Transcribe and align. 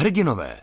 Hrdinové. 0.00 0.56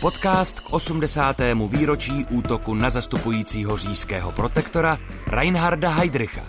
Podcast 0.00 0.60
k 0.60 0.72
80. 0.72 1.36
výročí 1.68 2.26
útoku 2.30 2.74
na 2.74 2.90
zastupujícího 2.90 3.76
říjského 3.76 4.32
protektora 4.32 4.98
Reinharda 5.26 5.90
Heydricha. 5.90 6.42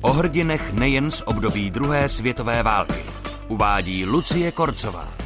O 0.00 0.12
hrdinech 0.12 0.72
nejen 0.72 1.10
z 1.10 1.22
období 1.26 1.70
druhé 1.70 2.08
světové 2.08 2.62
války. 2.62 3.04
Uvádí 3.48 4.06
Lucie 4.06 4.52
Korcová. 4.52 5.19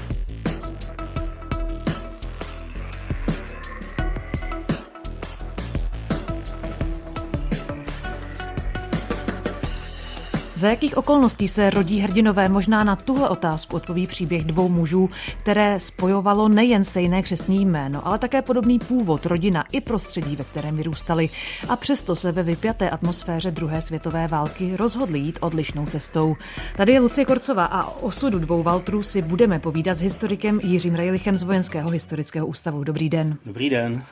Za 10.56 10.68
jakých 10.68 10.96
okolností 10.96 11.48
se 11.48 11.70
rodí 11.70 12.00
hrdinové? 12.00 12.48
Možná 12.48 12.84
na 12.84 12.96
tuhle 12.96 13.28
otázku 13.28 13.76
odpoví 13.76 14.06
příběh 14.06 14.44
dvou 14.44 14.68
mužů, 14.68 15.10
které 15.42 15.80
spojovalo 15.80 16.48
nejen 16.48 16.84
stejné 16.84 17.22
křesní 17.22 17.66
jméno, 17.66 18.06
ale 18.06 18.18
také 18.18 18.42
podobný 18.42 18.78
původ, 18.78 19.26
rodina 19.26 19.64
i 19.72 19.80
prostředí, 19.80 20.36
ve 20.36 20.44
kterém 20.44 20.76
vyrůstali. 20.76 21.28
A 21.68 21.76
přesto 21.76 22.16
se 22.16 22.32
ve 22.32 22.42
vypjaté 22.42 22.90
atmosféře 22.90 23.50
druhé 23.50 23.80
světové 23.80 24.28
války 24.28 24.76
rozhodli 24.76 25.18
jít 25.18 25.38
odlišnou 25.40 25.86
cestou. 25.86 26.36
Tady 26.76 26.92
je 26.92 27.00
Lucie 27.00 27.24
Korcová 27.24 27.64
a 27.64 27.86
o 27.86 27.92
osudu 27.92 28.38
dvou 28.38 28.62
Valtrů 28.62 29.02
si 29.02 29.22
budeme 29.22 29.58
povídat 29.58 29.96
s 29.96 30.00
historikem 30.00 30.60
Jiřím 30.62 30.94
Rejlichem 30.94 31.36
z 31.36 31.42
Vojenského 31.42 31.90
historického 31.90 32.46
ústavu. 32.46 32.84
Dobrý 32.84 33.08
den. 33.08 33.36
Dobrý 33.46 33.70
den. 33.70 34.02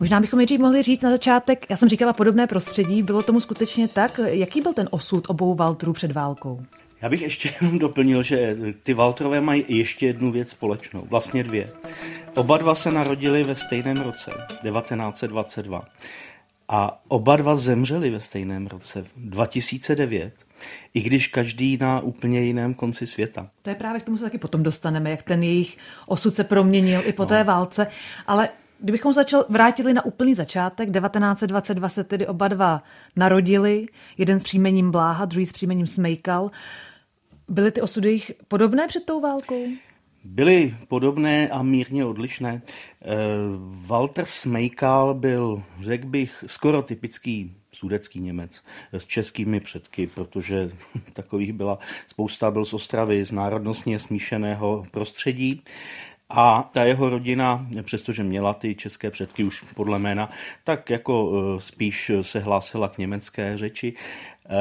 Možná 0.00 0.20
bychom 0.20 0.36
nejdřív 0.36 0.60
mohli 0.60 0.82
říct 0.82 1.00
na 1.00 1.10
začátek, 1.10 1.66
já 1.70 1.76
jsem 1.76 1.88
říkala 1.88 2.12
podobné 2.12 2.46
prostředí, 2.46 3.02
bylo 3.02 3.22
tomu 3.22 3.40
skutečně 3.40 3.88
tak? 3.88 4.20
Jaký 4.24 4.60
byl 4.60 4.72
ten 4.72 4.88
osud 4.90 5.24
obou 5.28 5.54
Valtrů 5.54 5.92
před 5.92 6.12
válkou? 6.12 6.62
Já 7.02 7.08
bych 7.08 7.22
ještě 7.22 7.54
jenom 7.60 7.78
doplnil, 7.78 8.22
že 8.22 8.56
ty 8.82 8.94
Valtrové 8.94 9.40
mají 9.40 9.64
ještě 9.68 10.06
jednu 10.06 10.32
věc 10.32 10.48
společnou, 10.48 11.06
vlastně 11.10 11.44
dvě. 11.44 11.66
Oba 12.34 12.58
dva 12.58 12.74
se 12.74 12.90
narodili 12.90 13.44
ve 13.44 13.54
stejném 13.54 13.96
roce, 13.96 14.30
1922. 14.62 15.84
A 16.68 17.02
oba 17.08 17.36
dva 17.36 17.56
zemřeli 17.56 18.10
ve 18.10 18.20
stejném 18.20 18.66
roce, 18.66 19.04
2009, 19.16 20.32
i 20.94 21.00
když 21.00 21.26
každý 21.26 21.76
na 21.76 22.00
úplně 22.00 22.40
jiném 22.40 22.74
konci 22.74 23.06
světa. 23.06 23.48
To 23.62 23.70
je 23.70 23.76
právě 23.76 24.00
k 24.00 24.04
tomu 24.04 24.16
se 24.16 24.24
taky 24.24 24.38
potom 24.38 24.62
dostaneme, 24.62 25.10
jak 25.10 25.22
ten 25.22 25.42
jejich 25.42 25.78
osud 26.08 26.34
se 26.34 26.44
proměnil 26.44 27.02
i 27.04 27.12
po 27.12 27.22
no. 27.22 27.28
té 27.28 27.44
válce. 27.44 27.86
Ale 28.26 28.48
Kdybychom 28.82 29.12
začal, 29.12 29.44
vrátili 29.48 29.94
na 29.94 30.04
úplný 30.04 30.34
začátek, 30.34 30.92
1922 30.92 31.88
se 31.88 32.04
tedy 32.04 32.26
oba 32.26 32.48
dva 32.48 32.82
narodili, 33.16 33.86
jeden 34.18 34.40
s 34.40 34.42
příjmením 34.42 34.90
Bláha, 34.90 35.24
druhý 35.24 35.46
s 35.46 35.52
příjmením 35.52 35.86
Smejkal. 35.86 36.50
Byly 37.48 37.70
ty 37.70 37.80
osudy 37.80 38.12
jich 38.12 38.32
podobné 38.48 38.86
před 38.88 39.04
tou 39.04 39.20
válkou? 39.20 39.66
Byly 40.24 40.76
podobné 40.88 41.48
a 41.48 41.62
mírně 41.62 42.04
odlišné. 42.04 42.62
Eh, 43.02 43.06
Walter 43.86 44.24
Smejkal 44.26 45.14
byl, 45.14 45.62
řekl 45.80 46.06
bych, 46.06 46.44
skoro 46.46 46.82
typický 46.82 47.56
sudecký 47.72 48.20
Němec 48.20 48.64
s 48.92 49.06
českými 49.06 49.60
předky, 49.60 50.06
protože 50.06 50.70
takových 51.12 51.52
byla 51.52 51.78
spousta, 52.06 52.50
byl 52.50 52.64
z 52.64 52.74
Ostravy, 52.74 53.24
z 53.24 53.32
národnostně 53.32 53.98
smíšeného 53.98 54.84
prostředí. 54.90 55.62
A 56.34 56.68
ta 56.72 56.84
jeho 56.84 57.10
rodina, 57.10 57.66
přestože 57.82 58.24
měla 58.24 58.54
ty 58.54 58.74
české 58.74 59.10
předky 59.10 59.44
už 59.44 59.62
podle 59.62 59.98
jména, 59.98 60.30
tak 60.64 60.90
jako 60.90 61.32
e, 61.32 61.60
spíš 61.60 62.10
se 62.22 62.38
hlásila 62.38 62.88
k 62.88 62.98
německé 62.98 63.58
řeči. 63.58 63.94
E, 63.94 64.58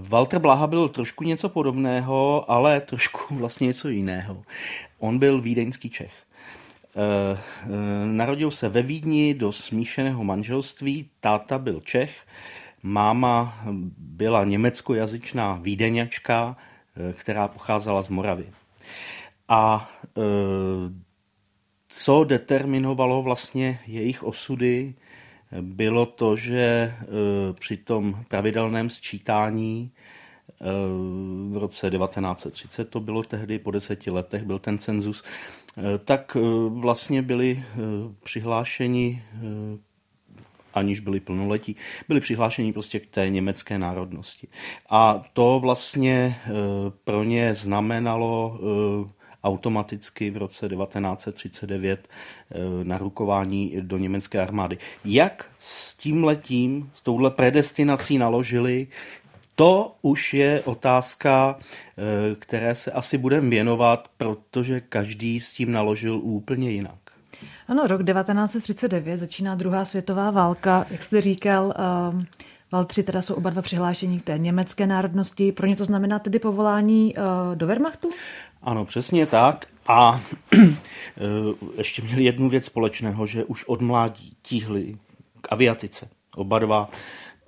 Walter 0.00 0.38
Blaha 0.38 0.66
byl 0.66 0.88
trošku 0.88 1.24
něco 1.24 1.48
podobného, 1.48 2.50
ale 2.50 2.80
trošku 2.80 3.34
vlastně 3.34 3.66
něco 3.66 3.88
jiného. 3.88 4.42
On 4.98 5.18
byl 5.18 5.40
vídeňský 5.40 5.90
Čech. 5.90 6.12
E, 6.12 7.36
narodil 8.06 8.50
se 8.50 8.68
ve 8.68 8.82
Vídni 8.82 9.34
do 9.34 9.52
smíšeného 9.52 10.24
manželství, 10.24 11.08
táta 11.20 11.58
byl 11.58 11.80
Čech, 11.80 12.26
máma 12.82 13.60
byla 13.98 14.44
německojazyčná 14.44 15.58
vídeňačka, 15.62 16.56
která 17.12 17.48
pocházela 17.48 18.02
z 18.02 18.08
Moravy. 18.08 18.46
A 19.48 19.90
co 21.88 22.24
determinovalo 22.24 23.22
vlastně 23.22 23.80
jejich 23.86 24.22
osudy, 24.22 24.94
bylo 25.60 26.06
to, 26.06 26.36
že 26.36 26.58
e, 26.58 26.94
při 27.52 27.76
tom 27.76 28.24
pravidelném 28.28 28.90
sčítání 28.90 29.90
e, 29.90 30.64
v 31.50 31.56
roce 31.56 31.90
1930, 31.90 32.90
to 32.90 33.00
bylo 33.00 33.22
tehdy 33.22 33.58
po 33.58 33.70
deseti 33.70 34.10
letech, 34.10 34.42
byl 34.42 34.58
ten 34.58 34.78
cenzus, 34.78 35.24
tak 36.04 36.36
vlastně 36.68 37.22
byli 37.22 37.64
přihlášeni 38.24 39.22
aniž 40.74 41.00
byli 41.00 41.20
plnoletí, 41.20 41.76
byli 42.08 42.20
přihlášeni 42.20 42.72
prostě 42.72 43.00
k 43.00 43.06
té 43.06 43.30
německé 43.30 43.78
národnosti. 43.78 44.48
A 44.90 45.22
to 45.32 45.60
vlastně 45.62 46.40
pro 47.04 47.24
ně 47.24 47.54
znamenalo 47.54 48.60
automaticky 49.44 50.30
v 50.30 50.36
roce 50.36 50.68
1939 50.68 52.08
eh, 52.08 52.58
narukování 52.82 53.76
do 53.80 53.98
německé 53.98 54.40
armády. 54.40 54.78
Jak 55.04 55.46
s 55.58 55.94
tím 55.94 56.24
letím, 56.24 56.90
s 56.94 57.00
touhle 57.00 57.30
predestinací 57.30 58.18
naložili, 58.18 58.86
to 59.54 59.94
už 60.02 60.34
je 60.34 60.62
otázka, 60.62 61.58
eh, 61.58 62.34
které 62.38 62.74
se 62.74 62.92
asi 62.92 63.18
budeme 63.18 63.50
věnovat, 63.50 64.08
protože 64.16 64.80
každý 64.80 65.40
s 65.40 65.52
tím 65.52 65.72
naložil 65.72 66.20
úplně 66.22 66.70
jinak. 66.70 66.98
Ano, 67.68 67.86
rok 67.86 68.02
1939 68.04 69.16
začíná 69.16 69.54
druhá 69.54 69.84
světová 69.84 70.30
válka, 70.30 70.86
jak 70.90 71.02
jste 71.02 71.20
říkal, 71.20 71.74
uh... 72.14 72.22
Valtři 72.72 73.02
teda 73.02 73.22
jsou 73.22 73.34
oba 73.34 73.50
dva 73.50 73.62
přihlášení 73.62 74.20
k 74.20 74.24
té 74.24 74.38
německé 74.38 74.86
národnosti. 74.86 75.52
Pro 75.52 75.66
ně 75.66 75.76
to 75.76 75.84
znamená 75.84 76.18
tedy 76.18 76.38
povolání 76.38 77.14
uh, 77.14 77.22
do 77.56 77.66
Wehrmachtu? 77.66 78.10
Ano, 78.62 78.84
přesně 78.84 79.26
tak. 79.26 79.66
A 79.86 80.20
eh, 80.56 80.70
ještě 81.76 82.02
měli 82.02 82.24
jednu 82.24 82.48
věc 82.48 82.64
společného, 82.64 83.26
že 83.26 83.44
už 83.44 83.64
od 83.64 83.82
mládí 83.82 84.36
tíhli 84.42 84.96
k 85.40 85.52
aviatice. 85.52 86.08
Oba 86.34 86.58
dva 86.58 86.90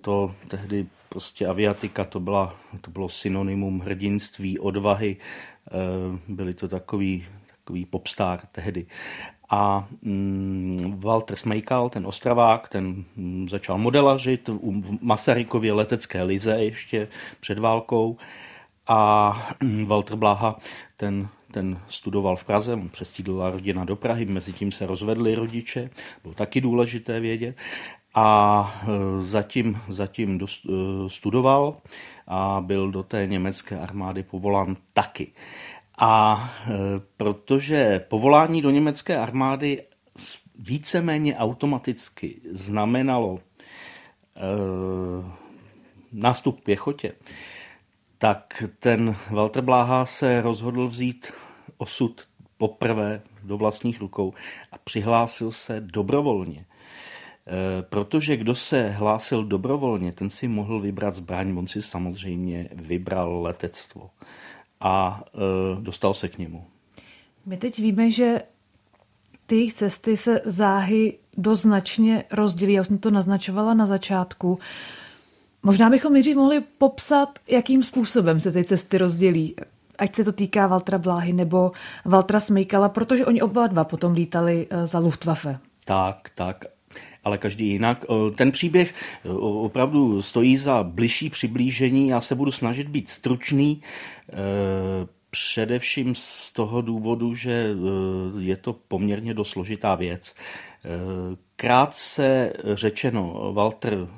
to 0.01 0.35
tehdy 0.49 0.87
prostě 1.09 1.47
aviatika, 1.47 2.05
to, 2.05 2.21
byla, 2.21 2.57
to 2.81 2.91
bylo 2.91 3.09
synonymum 3.09 3.81
hrdinství, 3.81 4.59
odvahy. 4.59 5.17
Eh, 5.69 6.19
byli 6.29 6.55
to 6.55 6.69
takový, 6.69 7.27
takový 7.47 7.85
popstar 7.85 8.41
tehdy. 8.53 8.87
A 9.51 9.89
mm, 10.03 11.01
Walter 11.01 11.37
Smejkal, 11.37 11.91
ten 11.91 12.07
ostravák, 12.07 12.69
ten 12.69 13.05
mm, 13.17 13.49
začal 13.49 13.79
modelařit 13.79 14.49
v 14.49 14.99
Masarykově 15.01 15.73
letecké 15.73 16.23
lize 16.23 16.53
ještě 16.53 17.09
před 17.41 17.59
válkou. 17.59 18.17
A 18.91 19.33
mm, 19.63 19.87
Walter 19.87 20.17
Blaha, 20.17 20.59
ten, 20.97 21.29
ten 21.51 21.79
studoval 21.89 22.37
v 22.37 22.45
Praze, 22.45 22.75
on 22.75 22.89
přestídla 22.89 23.51
rodina 23.51 23.85
do 23.85 23.97
Prahy, 23.97 24.25
mezi 24.25 24.53
tím 24.53 24.73
se 24.73 24.87
rozvedli 24.87 25.35
rodiče, 25.35 25.91
bylo 26.23 26.35
taky 26.35 26.61
důležité 26.61 27.21
vědět. 27.21 27.57
A 28.15 28.83
e, 28.83 29.23
zatím, 29.23 29.81
zatím 29.89 30.39
dost, 30.39 30.67
e, 30.67 30.71
studoval 31.11 31.77
a 32.27 32.63
byl 32.67 32.91
do 32.91 33.03
té 33.03 33.27
německé 33.27 33.79
armády 33.79 34.23
povolán 34.23 34.77
taky. 34.93 35.33
A 35.99 36.51
e, 36.67 36.71
protože 37.17 38.05
povolání 38.09 38.63
do 38.63 38.71
německé 38.71 39.19
armády 39.19 39.83
víceméně 40.59 41.37
automaticky 41.37 42.41
znamenalo 42.53 43.39
e, 43.39 44.41
nástup 46.13 46.61
k 46.61 46.65
pěchotě, 46.65 47.13
tak 48.21 48.63
ten 48.79 49.17
Walter 49.31 49.63
Bláha 49.63 50.07
se 50.07 50.41
rozhodl 50.41 50.89
vzít 50.89 51.33
osud 51.79 52.21
poprvé 52.59 53.23
do 53.43 53.57
vlastních 53.57 54.01
rukou 54.01 54.35
a 54.73 54.79
přihlásil 54.79 55.53
se 55.53 55.81
dobrovolně. 55.81 56.59
E, 56.61 57.83
protože 57.83 58.37
kdo 58.37 58.55
se 58.55 58.91
hlásil 58.91 59.45
dobrovolně, 59.45 60.13
ten 60.13 60.31
si 60.31 60.49
mohl 60.49 60.81
vybrat 60.81 61.15
zbraň, 61.15 61.59
on 61.59 61.67
si 61.67 61.83
samozřejmě 61.83 62.69
vybral 62.73 63.43
letectvo 63.43 64.11
a 64.81 65.25
e, 65.35 65.83
dostal 65.83 66.15
se 66.15 66.29
k 66.29 66.39
němu. 66.39 66.65
My 67.47 67.57
teď 67.57 67.79
víme, 67.79 68.11
že 68.11 68.43
ty 69.47 69.57
jejich 69.57 69.75
cesty 69.75 70.17
se 70.17 70.41
záhy 70.45 71.19
doznačně 71.37 72.25
rozdělí. 72.33 72.73
Já 72.73 72.85
jsem 72.85 72.99
to 72.99 73.11
naznačovala 73.11 73.75
na 73.75 73.87
začátku. 73.87 74.59
Možná 75.63 75.91
bychom 75.91 76.13
nejdřív 76.13 76.37
mohli 76.37 76.61
popsat, 76.79 77.39
jakým 77.49 77.83
způsobem 77.83 78.41
se 78.41 78.53
ty 78.53 78.65
cesty 78.65 78.99
rozdělí. 78.99 79.57
Ať 79.99 80.17
se 80.17 80.25
to 80.25 80.33
týká 80.33 80.67
Valtra 80.67 80.99
Bláhy 80.99 81.33
nebo 81.33 81.73
Valtra 82.05 82.41
Smejkala, 82.41 82.89
protože 82.89 83.27
oni 83.27 83.43
oba 83.43 83.67
dva 83.67 83.85
potom 83.85 84.13
lítali 84.13 84.67
e, 84.71 84.87
za 84.87 84.99
Luftwaffe. 84.99 85.59
Tak, 85.85 86.31
tak 86.35 86.65
ale 87.25 87.39
každý 87.39 87.69
jinak. 87.69 88.05
Ten 88.37 88.51
příběh 88.51 88.95
opravdu 89.41 90.23
stojí 90.23 90.57
za 90.57 90.83
bližší 90.83 91.31
přiblížení. 91.31 92.09
Já 92.09 92.21
se 92.21 92.35
budu 92.35 92.53
snažit 92.53 92.89
být 92.89 93.09
stručný. 93.09 93.83
Především 95.31 96.15
z 96.15 96.53
toho 96.53 96.83
důvodu, 96.83 97.35
že 97.35 97.75
je 98.39 98.57
to 98.57 98.73
poměrně 98.73 99.35
dost 99.35 99.51
složitá 99.51 99.95
věc. 99.95 100.35
Krátce 101.57 102.53
řečeno, 102.75 103.53
Walter 103.53 104.09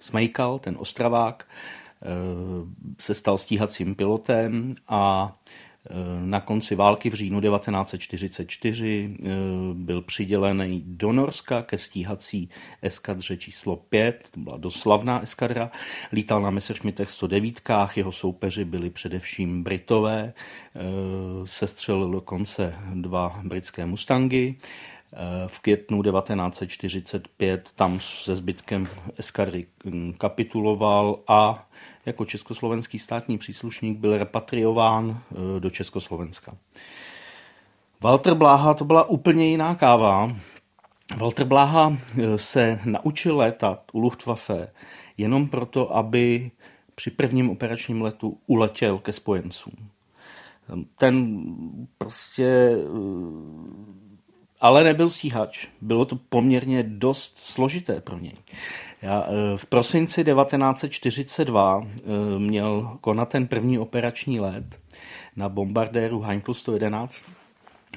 Smejkal, 0.00 0.58
ten 0.58 0.76
ostravák, 0.78 1.46
se 2.98 3.14
stal 3.14 3.38
stíhacím 3.38 3.94
pilotem 3.94 4.74
a 4.88 5.32
na 6.24 6.40
konci 6.40 6.74
války 6.74 7.10
v 7.10 7.14
říjnu 7.14 7.40
1944 7.40 9.16
eh, 9.24 9.28
byl 9.74 10.02
přidělený 10.02 10.82
do 10.86 11.12
Norska 11.12 11.62
ke 11.62 11.78
stíhací 11.78 12.48
eskadře 12.82 13.36
číslo 13.36 13.76
5, 13.76 14.28
to 14.30 14.40
byla 14.40 14.56
doslavná 14.56 15.22
eskadra, 15.22 15.70
lítal 16.12 16.42
na 16.42 16.50
Messerschmittech 16.50 17.10
109, 17.10 17.60
jeho 17.96 18.12
soupeři 18.12 18.64
byli 18.64 18.90
především 18.90 19.62
Britové, 19.62 20.32
eh, 20.32 20.80
sestřelil 21.44 22.10
dokonce 22.10 22.74
dva 22.94 23.40
britské 23.44 23.86
Mustangy, 23.86 24.54
eh, 24.54 24.97
v 25.46 25.60
květnu 25.60 26.02
1945 26.02 27.70
tam 27.74 28.00
se 28.00 28.36
zbytkem 28.36 28.88
eskadry 29.16 29.66
hm, 29.84 30.12
kapituloval 30.18 31.20
a 31.28 31.68
jako 32.06 32.24
československý 32.24 32.98
státní 32.98 33.38
příslušník 33.38 33.98
byl 33.98 34.18
repatriován 34.18 35.20
e, 35.56 35.60
do 35.60 35.70
Československa. 35.70 36.56
Walter 38.00 38.34
Bláha 38.34 38.74
to 38.74 38.84
byla 38.84 39.08
úplně 39.08 39.48
jiná 39.48 39.74
káva. 39.74 40.36
Walter 41.16 41.46
Bláha 41.46 41.96
e, 42.22 42.38
se 42.38 42.80
naučil 42.84 43.36
létat 43.36 43.82
u 43.92 43.98
Luftwaffe 43.98 44.72
jenom 45.16 45.48
proto, 45.48 45.96
aby 45.96 46.50
při 46.94 47.10
prvním 47.10 47.50
operačním 47.50 48.02
letu 48.02 48.38
uletěl 48.46 48.98
ke 48.98 49.12
spojencům. 49.12 49.72
Ten 50.96 51.44
prostě 51.98 52.76
ale 54.60 54.84
nebyl 54.84 55.10
stíhač. 55.10 55.66
Bylo 55.80 56.04
to 56.04 56.16
poměrně 56.16 56.82
dost 56.82 57.38
složité 57.38 58.00
pro 58.00 58.18
něj. 58.18 58.34
Já, 59.02 59.26
eh, 59.28 59.56
v 59.56 59.66
prosinci 59.66 60.24
1942 60.24 61.86
eh, 61.86 62.38
měl 62.38 62.98
konat 63.00 63.28
ten 63.28 63.46
první 63.46 63.78
operační 63.78 64.40
let 64.40 64.64
na 65.36 65.48
bombardéru 65.48 66.20
Heinkel 66.20 66.54
111, 66.54 67.24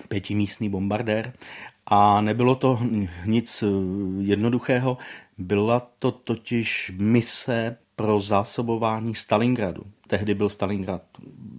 pětimístný 0.08 0.70
bombardér, 0.70 1.34
a 1.86 2.22
nebylo 2.22 2.56
to 2.56 2.80
nic 3.26 3.64
eh, 3.64 3.68
jednoduchého. 4.22 4.98
Byla 5.38 5.80
to 6.00 6.12
totiž 6.12 6.92
mise 6.98 7.78
pro 8.02 8.20
zásobování 8.20 9.16
Stalingradu. 9.16 9.84
Tehdy 10.08 10.34
byl 10.34 10.50
Stalingrad, 10.50 11.02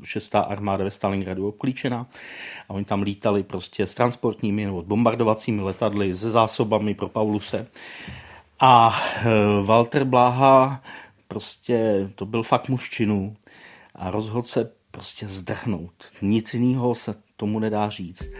šestá 0.04 0.40
armáda 0.40 0.84
ve 0.84 0.90
Stalingradu 0.90 1.48
obklíčena 1.48 2.06
a 2.68 2.74
oni 2.74 2.84
tam 2.84 3.02
lítali 3.02 3.42
prostě 3.42 3.86
s 3.86 3.94
transportními 3.94 4.64
nebo 4.64 4.82
bombardovacími 4.82 5.62
letadly 5.62 6.14
se 6.14 6.30
zásobami 6.30 6.94
pro 6.94 7.08
Pauluse. 7.08 7.66
A 8.60 8.96
e, 9.24 9.28
Walter 9.62 10.04
Bláha 10.04 10.82
prostě 11.28 12.08
to 12.14 12.26
byl 12.26 12.42
fakt 12.42 12.68
muž 12.68 12.90
činů 12.90 13.36
a 13.94 14.10
rozhodl 14.10 14.42
se 14.42 14.70
prostě 14.90 15.28
zdrhnout. 15.28 15.92
Nic 16.22 16.54
jiného 16.54 16.94
se 16.94 17.14
tomu 17.36 17.58
nedá 17.58 17.88
říct. 17.88 18.30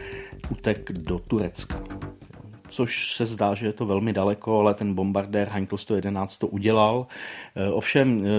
Utek 0.50 0.92
do 0.92 1.18
Turecka. 1.18 1.82
Což 2.72 3.14
se 3.14 3.26
zdá, 3.26 3.54
že 3.54 3.66
je 3.66 3.72
to 3.72 3.86
velmi 3.86 4.12
daleko, 4.12 4.60
ale 4.60 4.74
ten 4.74 4.94
bombardér 4.94 5.48
Heinkel 5.48 5.78
111 5.78 6.36
to 6.36 6.46
udělal. 6.46 7.06
E, 7.56 7.70
ovšem, 7.70 8.24
e, 8.24 8.30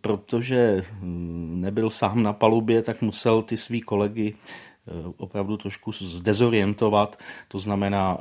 protože 0.00 0.82
hm, 0.92 1.56
nebyl 1.60 1.90
sám 1.90 2.22
na 2.22 2.32
palubě, 2.32 2.82
tak 2.82 3.02
musel 3.02 3.42
ty 3.42 3.56
svý 3.56 3.80
kolegy 3.80 4.34
opravdu 5.16 5.56
trošku 5.56 5.92
zdezorientovat. 5.92 7.18
To 7.48 7.58
znamená, 7.58 8.18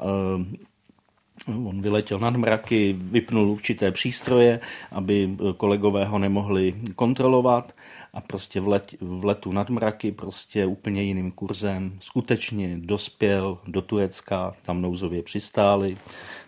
On 1.48 1.82
vyletěl 1.82 2.20
nad 2.20 2.36
mraky, 2.36 2.96
vypnul 3.00 3.50
určité 3.50 3.92
přístroje, 3.92 4.60
aby 4.92 5.38
kolegové 5.58 6.06
ho 6.06 6.20
nemohli 6.20 6.76
kontrolovat 6.96 7.76
a 8.16 8.22
prostě 8.22 8.60
v, 8.60 8.68
let, 8.68 8.96
v 9.02 9.26
letu 9.26 9.52
nad 9.52 9.70
mraky 9.70 10.12
prostě 10.12 10.66
úplně 10.66 11.04
jiným 11.04 11.32
kurzem 11.32 11.98
skutečně 12.02 12.78
dospěl 12.80 13.58
do 13.68 13.82
Turecka, 13.82 14.56
tam 14.66 14.82
nouzově 14.82 15.24
přistáli, 15.24 15.98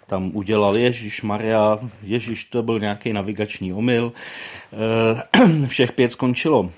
tam 0.07 0.31
udělal 0.33 0.77
Ježíš 0.77 1.21
Maria, 1.21 1.79
Ježíš 2.03 2.45
to 2.45 2.63
byl 2.63 2.79
nějaký 2.79 3.13
navigační 3.13 3.73
omyl. 3.73 4.13
Eh, 5.33 5.67
všech 5.67 5.91
pět 5.91 6.11
skončilo 6.11 6.71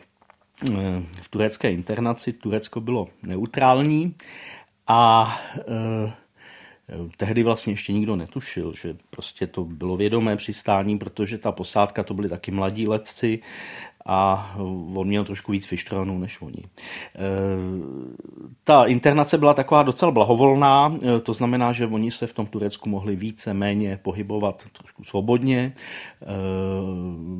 eh, 0.71 0.73
v 1.21 1.29
turecké 1.29 1.71
internaci, 1.71 2.33
Turecko 2.33 2.81
bylo 2.81 3.07
neutrální 3.23 4.15
a 4.87 5.35
eh, 5.57 6.13
Tehdy 7.17 7.43
vlastně 7.43 7.73
ještě 7.73 7.93
nikdo 7.93 8.15
netušil, 8.15 8.73
že 8.73 8.95
prostě 9.09 9.47
to 9.47 9.63
bylo 9.63 9.97
vědomé 9.97 10.35
přistání, 10.35 10.97
protože 10.97 11.37
ta 11.37 11.51
posádka 11.51 12.03
to 12.03 12.13
byli 12.13 12.29
taky 12.29 12.51
mladí 12.51 12.87
letci 12.87 13.39
a 14.05 14.51
on 14.95 15.07
měl 15.07 15.25
trošku 15.25 15.51
víc 15.51 15.65
fištranů 15.65 16.19
než 16.19 16.41
oni. 16.41 16.63
E, 16.63 16.69
ta 18.63 18.83
internace 18.83 19.37
byla 19.37 19.53
taková 19.53 19.83
docela 19.83 20.11
blahovolná, 20.11 20.97
e, 21.03 21.19
to 21.19 21.33
znamená, 21.33 21.71
že 21.71 21.87
oni 21.87 22.11
se 22.11 22.27
v 22.27 22.33
tom 22.33 22.45
Turecku 22.45 22.89
mohli 22.89 23.15
více 23.15 23.53
méně 23.53 23.99
pohybovat 24.01 24.63
trošku 24.77 25.03
svobodně. 25.03 25.59
E, 25.59 26.25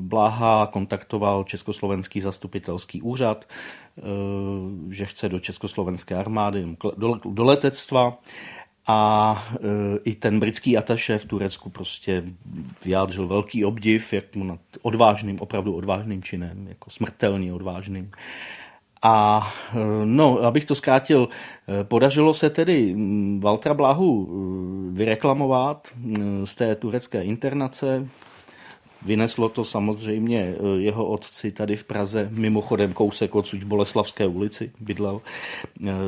Bláha 0.02 0.68
kontaktoval 0.68 1.44
Československý 1.44 2.22
zastupitelský 2.22 3.02
úřad, 3.02 3.46
že 4.90 5.06
chce 5.06 5.30
do 5.30 5.40
Československé 5.40 6.16
armády, 6.16 6.78
do 7.26 7.44
letectva 7.44 8.18
a 8.90 9.44
e, 9.54 9.58
i 10.04 10.16
ten 10.16 10.40
britský 10.40 10.78
ataše 10.78 11.18
v 11.18 11.26
Turecku 11.26 11.70
prostě 11.70 12.24
vyjádřil 12.86 13.28
velký 13.28 13.66
obdiv, 13.66 14.14
jak 14.14 14.36
mu 14.36 14.44
nad 14.44 14.60
odvážným, 14.82 15.40
opravdu 15.40 15.74
odvážným 15.74 16.24
činem, 16.24 16.68
jako 16.68 16.90
smrtelně 16.90 17.54
odvážným. 17.54 18.12
A 19.02 19.48
e, 19.74 20.06
no, 20.06 20.40
abych 20.40 20.66
to 20.66 20.76
zkrátil, 20.76 21.30
e, 21.82 21.84
podařilo 21.84 22.34
se 22.34 22.50
tedy 22.50 22.96
Valtra 23.40 23.74
Blahu 23.74 24.30
vyreklamovat 24.92 25.88
z 26.44 26.56
té 26.56 26.76
turecké 26.76 27.24
internace. 27.24 28.08
Vyneslo 29.06 29.50
to 29.50 29.66
samozřejmě 29.66 30.56
jeho 30.78 31.06
otci 31.06 31.52
tady 31.52 31.76
v 31.76 31.84
Praze, 31.84 32.30
mimochodem 32.32 32.94
kousek 32.94 33.36
odsud 33.36 33.64
Boleslavské 33.64 34.28
ulici 34.28 34.72
bydlel. 34.80 35.22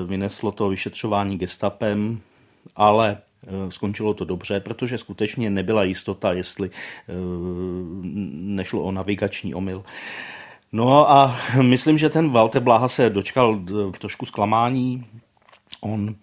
Vyneslo 0.07 0.51
to 0.51 0.69
vyšetřování 0.69 1.37
gestapem, 1.37 2.21
ale 2.75 3.17
eh, 3.47 3.71
skončilo 3.71 4.13
to 4.13 4.25
dobře, 4.25 4.59
protože 4.59 4.97
skutečně 4.97 5.49
nebyla 5.49 5.83
jistota, 5.83 6.33
jestli 6.33 6.69
eh, 6.69 7.13
nešlo 8.33 8.83
o 8.83 8.91
navigační 8.91 9.53
omyl. 9.55 9.83
No 10.71 11.11
a 11.11 11.35
myslím, 11.61 11.97
že 11.97 12.09
ten 12.09 12.31
Walter 12.31 12.61
Bláha 12.61 12.87
se 12.87 13.09
dočkal 13.09 13.59
eh, 13.69 13.97
trošku 13.99 14.25
zklamání. 14.25 15.05
On 15.81 16.15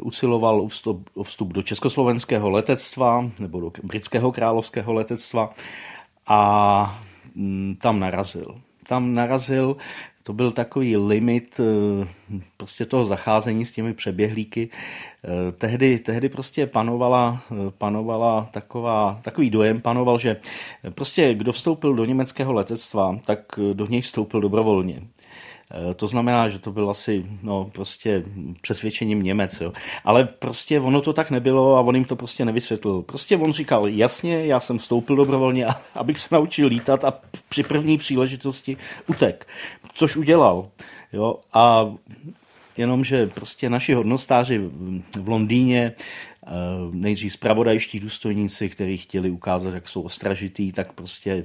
usiloval 0.00 0.60
o 0.60 0.68
vstup, 0.68 1.10
o 1.14 1.22
vstup 1.22 1.52
do 1.52 1.62
československého 1.62 2.50
letectva 2.50 3.30
nebo 3.38 3.60
do 3.60 3.72
britského 3.82 4.32
královského 4.32 4.92
letectva 4.92 5.54
a 6.26 7.02
mm, 7.34 7.76
tam 7.80 8.00
narazil. 8.00 8.60
Tam 8.86 9.14
narazil 9.14 9.76
to 10.26 10.32
byl 10.32 10.50
takový 10.50 10.96
limit 10.96 11.60
prostě 12.56 12.84
toho 12.84 13.04
zacházení 13.04 13.66
s 13.66 13.72
těmi 13.72 13.94
přeběhlíky. 13.94 14.70
Eh, 15.26 15.52
tehdy, 15.52 15.98
tehdy 15.98 16.28
prostě 16.28 16.66
panovala, 16.66 17.42
eh, 17.52 17.54
panovala 17.78 18.48
taková, 18.50 19.20
takový 19.22 19.50
dojem 19.50 19.80
panoval, 19.80 20.18
že 20.18 20.36
prostě 20.94 21.34
kdo 21.34 21.52
vstoupil 21.52 21.94
do 21.94 22.04
německého 22.04 22.52
letectva, 22.52 23.18
tak 23.24 23.38
do 23.72 23.86
něj 23.86 24.00
vstoupil 24.00 24.40
dobrovolně. 24.40 25.02
Eh, 25.70 25.94
to 25.94 26.06
znamená, 26.06 26.48
že 26.48 26.58
to 26.58 26.72
byl 26.72 26.90
asi 26.90 27.26
no, 27.42 27.64
prostě 27.64 28.22
přesvědčením 28.60 29.22
Němec. 29.22 29.60
Jo. 29.60 29.72
Ale 30.04 30.24
prostě 30.24 30.80
ono 30.80 31.00
to 31.00 31.12
tak 31.12 31.30
nebylo 31.30 31.76
a 31.76 31.80
on 31.80 31.94
jim 31.94 32.04
to 32.04 32.16
prostě 32.16 32.44
nevysvětlil. 32.44 33.02
Prostě 33.02 33.36
on 33.36 33.52
říkal, 33.52 33.88
jasně, 33.88 34.46
já 34.46 34.60
jsem 34.60 34.78
vstoupil 34.78 35.16
dobrovolně, 35.16 35.66
abych 35.94 36.18
se 36.18 36.34
naučil 36.34 36.68
lítat 36.68 37.04
a 37.04 37.20
při 37.48 37.62
první 37.62 37.98
příležitosti 37.98 38.76
utek. 39.06 39.46
Což 39.94 40.16
udělal. 40.16 40.68
Jo. 41.12 41.36
A 41.52 41.94
jenomže 42.78 43.26
prostě 43.26 43.70
naši 43.70 43.94
hodnostáři 43.94 44.58
v 45.18 45.28
Londýně 45.28 45.94
Eh, 46.48 46.50
nejdřív 46.90 47.32
zpravodajští 47.32 48.00
důstojníci, 48.00 48.68
kteří 48.68 48.96
chtěli 48.96 49.30
ukázat, 49.30 49.74
jak 49.74 49.88
jsou 49.88 50.02
ostražitý, 50.02 50.72
tak 50.72 50.92
prostě, 50.92 51.44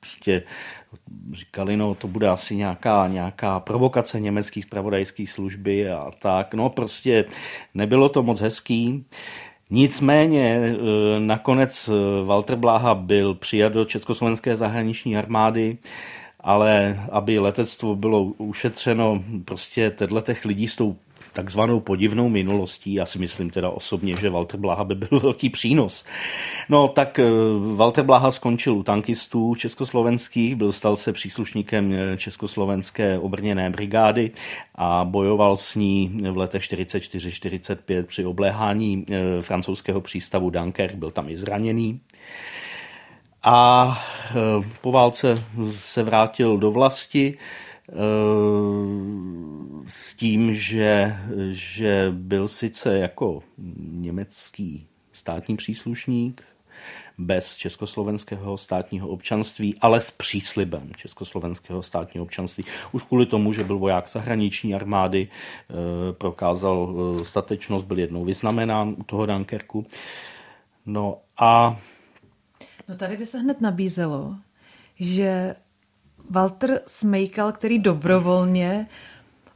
prostě 0.00 0.42
říkali, 1.32 1.76
no 1.76 1.94
to 1.94 2.08
bude 2.08 2.28
asi 2.28 2.56
nějaká, 2.56 3.06
nějaká 3.06 3.60
provokace 3.60 4.20
německé 4.20 4.62
zpravodajské 4.62 5.26
služby 5.26 5.90
a 5.90 6.10
tak. 6.18 6.54
No 6.54 6.70
prostě 6.70 7.24
nebylo 7.74 8.08
to 8.08 8.22
moc 8.22 8.40
hezký. 8.40 9.04
Nicméně 9.70 10.60
eh, 10.60 10.76
nakonec 11.20 11.88
eh, 11.88 12.24
Walter 12.24 12.56
Bláha 12.56 12.94
byl 12.94 13.34
přijat 13.34 13.72
do 13.72 13.84
Československé 13.84 14.56
zahraniční 14.56 15.16
armády 15.16 15.78
ale 16.48 17.00
aby 17.12 17.38
letectvo 17.38 17.96
bylo 17.96 18.22
ušetřeno 18.24 19.24
prostě 19.44 19.92
těch 20.22 20.44
lidí 20.44 20.68
s 20.68 20.76
tou 20.76 20.96
takzvanou 21.32 21.80
podivnou 21.80 22.28
minulostí. 22.28 22.94
Já 22.94 23.06
si 23.06 23.18
myslím 23.18 23.50
teda 23.50 23.70
osobně, 23.70 24.16
že 24.16 24.30
Walter 24.30 24.60
Blaha 24.60 24.84
by 24.84 24.94
byl 24.94 25.20
velký 25.22 25.50
přínos. 25.50 26.04
No 26.68 26.88
tak 26.88 27.18
eh, 27.18 27.24
Walter 27.74 28.04
Blaha 28.04 28.30
skončil 28.30 28.76
u 28.76 28.82
tankistů 28.82 29.54
československých, 29.54 30.56
byl 30.56 30.72
stal 30.72 30.96
se 30.96 31.12
příslušníkem 31.12 31.92
eh, 31.92 32.16
československé 32.16 33.18
obrněné 33.18 33.70
brigády 33.70 34.30
a 34.74 35.04
bojoval 35.04 35.56
s 35.56 35.74
ní 35.74 36.20
v 36.30 36.36
letech 36.36 36.62
44-45 36.62 38.02
při 38.02 38.24
obléhání 38.24 39.06
eh, 39.10 39.42
francouzského 39.42 40.00
přístavu 40.00 40.50
Dunkerque, 40.50 40.96
byl 40.96 41.10
tam 41.10 41.28
i 41.28 41.36
zraněný. 41.36 42.00
A 43.42 43.98
po 44.80 44.92
válce 44.92 45.44
se 45.70 46.02
vrátil 46.02 46.58
do 46.58 46.70
vlasti, 46.70 47.38
s 49.86 50.14
tím, 50.14 50.54
že, 50.54 51.16
že 51.50 52.08
byl 52.10 52.48
sice 52.48 52.98
jako 52.98 53.42
německý 53.78 54.86
státní 55.12 55.56
příslušník, 55.56 56.42
bez 57.18 57.56
československého 57.56 58.56
státního 58.56 59.08
občanství, 59.08 59.76
ale 59.80 60.00
s 60.00 60.10
příslibem 60.10 60.90
československého 60.96 61.82
státního 61.82 62.24
občanství. 62.24 62.64
Už 62.92 63.02
kvůli 63.02 63.26
tomu, 63.26 63.52
že 63.52 63.64
byl 63.64 63.78
voják 63.78 64.08
zahraniční 64.08 64.74
armády, 64.74 65.28
eh, 65.28 65.72
prokázal 66.12 66.94
statečnost, 67.22 67.86
byl 67.86 67.98
jednou 67.98 68.24
vyznamenán 68.24 68.94
u 68.98 69.02
toho 69.02 69.26
Dunkerku. 69.26 69.86
No 70.86 71.18
a... 71.38 71.80
No 72.88 72.96
tady 72.96 73.16
by 73.16 73.26
se 73.26 73.38
hned 73.38 73.60
nabízelo, 73.60 74.36
že 75.00 75.56
Walter 76.30 76.80
Smejkal, 76.86 77.52
který 77.52 77.78
dobrovolně 77.78 78.86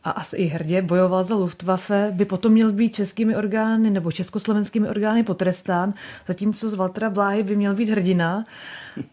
a 0.05 0.11
asi 0.11 0.37
i 0.37 0.47
hrdě 0.47 0.83
bojoval 0.83 1.25
za 1.25 1.35
Luftwaffe, 1.35 2.13
by 2.15 2.25
potom 2.25 2.53
měl 2.53 2.73
být 2.73 2.95
českými 2.95 3.37
orgány 3.37 3.91
nebo 3.91 4.13
československými 4.13 4.89
orgány 4.89 5.23
potrestán, 5.23 5.95
zatímco 6.27 6.71
z 6.71 6.75
Valtra 6.75 7.11
Bláhy 7.11 7.43
by 7.43 7.57
měl 7.57 7.75
být 7.75 7.89
hrdina, 7.89 8.45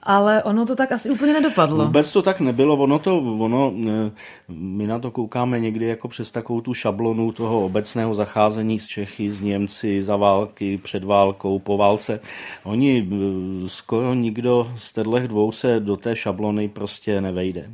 ale 0.03 0.43
ono 0.43 0.65
to 0.65 0.75
tak 0.75 0.91
asi 0.91 1.09
úplně 1.09 1.33
nedopadlo. 1.33 1.85
Vůbec 1.85 2.11
to 2.11 2.21
tak 2.21 2.39
nebylo, 2.39 2.77
ono 2.77 2.99
to, 2.99 3.17
ono, 3.17 3.73
eh, 3.89 4.11
my 4.47 4.87
na 4.87 4.99
to 4.99 5.11
koukáme 5.11 5.59
někdy 5.59 5.85
jako 5.85 6.07
přes 6.07 6.31
takovou 6.31 6.61
tu 6.61 6.73
šablonu 6.73 7.31
toho 7.31 7.65
obecného 7.65 8.13
zacházení 8.13 8.79
s 8.79 8.87
Čechy, 8.87 9.31
s 9.31 9.41
Němci, 9.41 10.03
za 10.03 10.15
války, 10.15 10.77
před 10.77 11.03
válkou, 11.03 11.59
po 11.59 11.77
válce. 11.77 12.19
Oni, 12.63 13.07
eh, 13.11 13.67
skoro 13.67 14.13
nikdo 14.13 14.71
z 14.75 14.93
těchto 14.93 15.27
dvou 15.27 15.51
se 15.51 15.79
do 15.79 15.97
té 15.97 16.15
šablony 16.15 16.69
prostě 16.69 17.21
nevejde. 17.21 17.69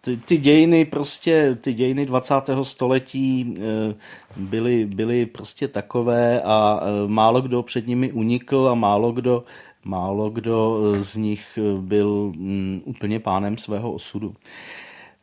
Ty, 0.00 0.16
ty 0.16 0.38
dějiny 0.38 0.84
prostě, 0.84 1.58
ty 1.60 1.74
dějiny 1.74 2.06
20. 2.06 2.34
století 2.62 3.54
eh, 3.58 3.94
byly, 4.36 4.86
byly 4.86 5.26
prostě 5.26 5.68
takové 5.68 6.42
a 6.42 6.80
eh, 6.82 7.08
málo 7.08 7.40
kdo 7.40 7.62
před 7.62 7.86
nimi 7.86 8.12
unikl 8.12 8.68
a 8.68 8.74
málo 8.74 9.12
kdo, 9.12 9.44
málo 9.84 10.30
kdo 10.30 10.80
eh, 10.94 11.02
z 11.02 11.16
nich 11.16 11.58
byl 11.80 12.32
mm, 12.36 12.82
úplně 12.84 13.20
pánem 13.20 13.58
svého 13.58 13.92
osudu. 13.92 14.34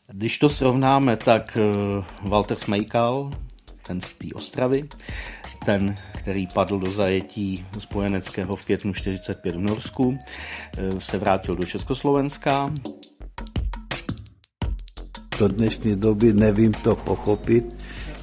Když 0.07 0.37
to 0.37 0.49
srovnáme, 0.49 1.17
tak 1.17 1.57
Walter 2.21 2.57
Smejkal, 2.57 3.31
ten 3.87 4.01
z 4.01 4.09
té 4.09 4.27
Ostravy, 4.35 4.87
ten, 5.65 5.95
který 6.17 6.47
padl 6.47 6.79
do 6.79 6.91
zajetí 6.91 7.65
spojeneckého 7.79 8.55
v 8.55 8.65
květnu 8.65 8.93
45 8.93 9.55
v 9.55 9.59
Norsku, 9.59 10.17
se 10.99 11.17
vrátil 11.17 11.55
do 11.55 11.65
Československa, 11.65 12.69
do 15.41 15.47
dnešní 15.47 15.95
doby 15.95 16.33
nevím 16.33 16.71
to 16.71 16.95
pochopit. 16.95 17.65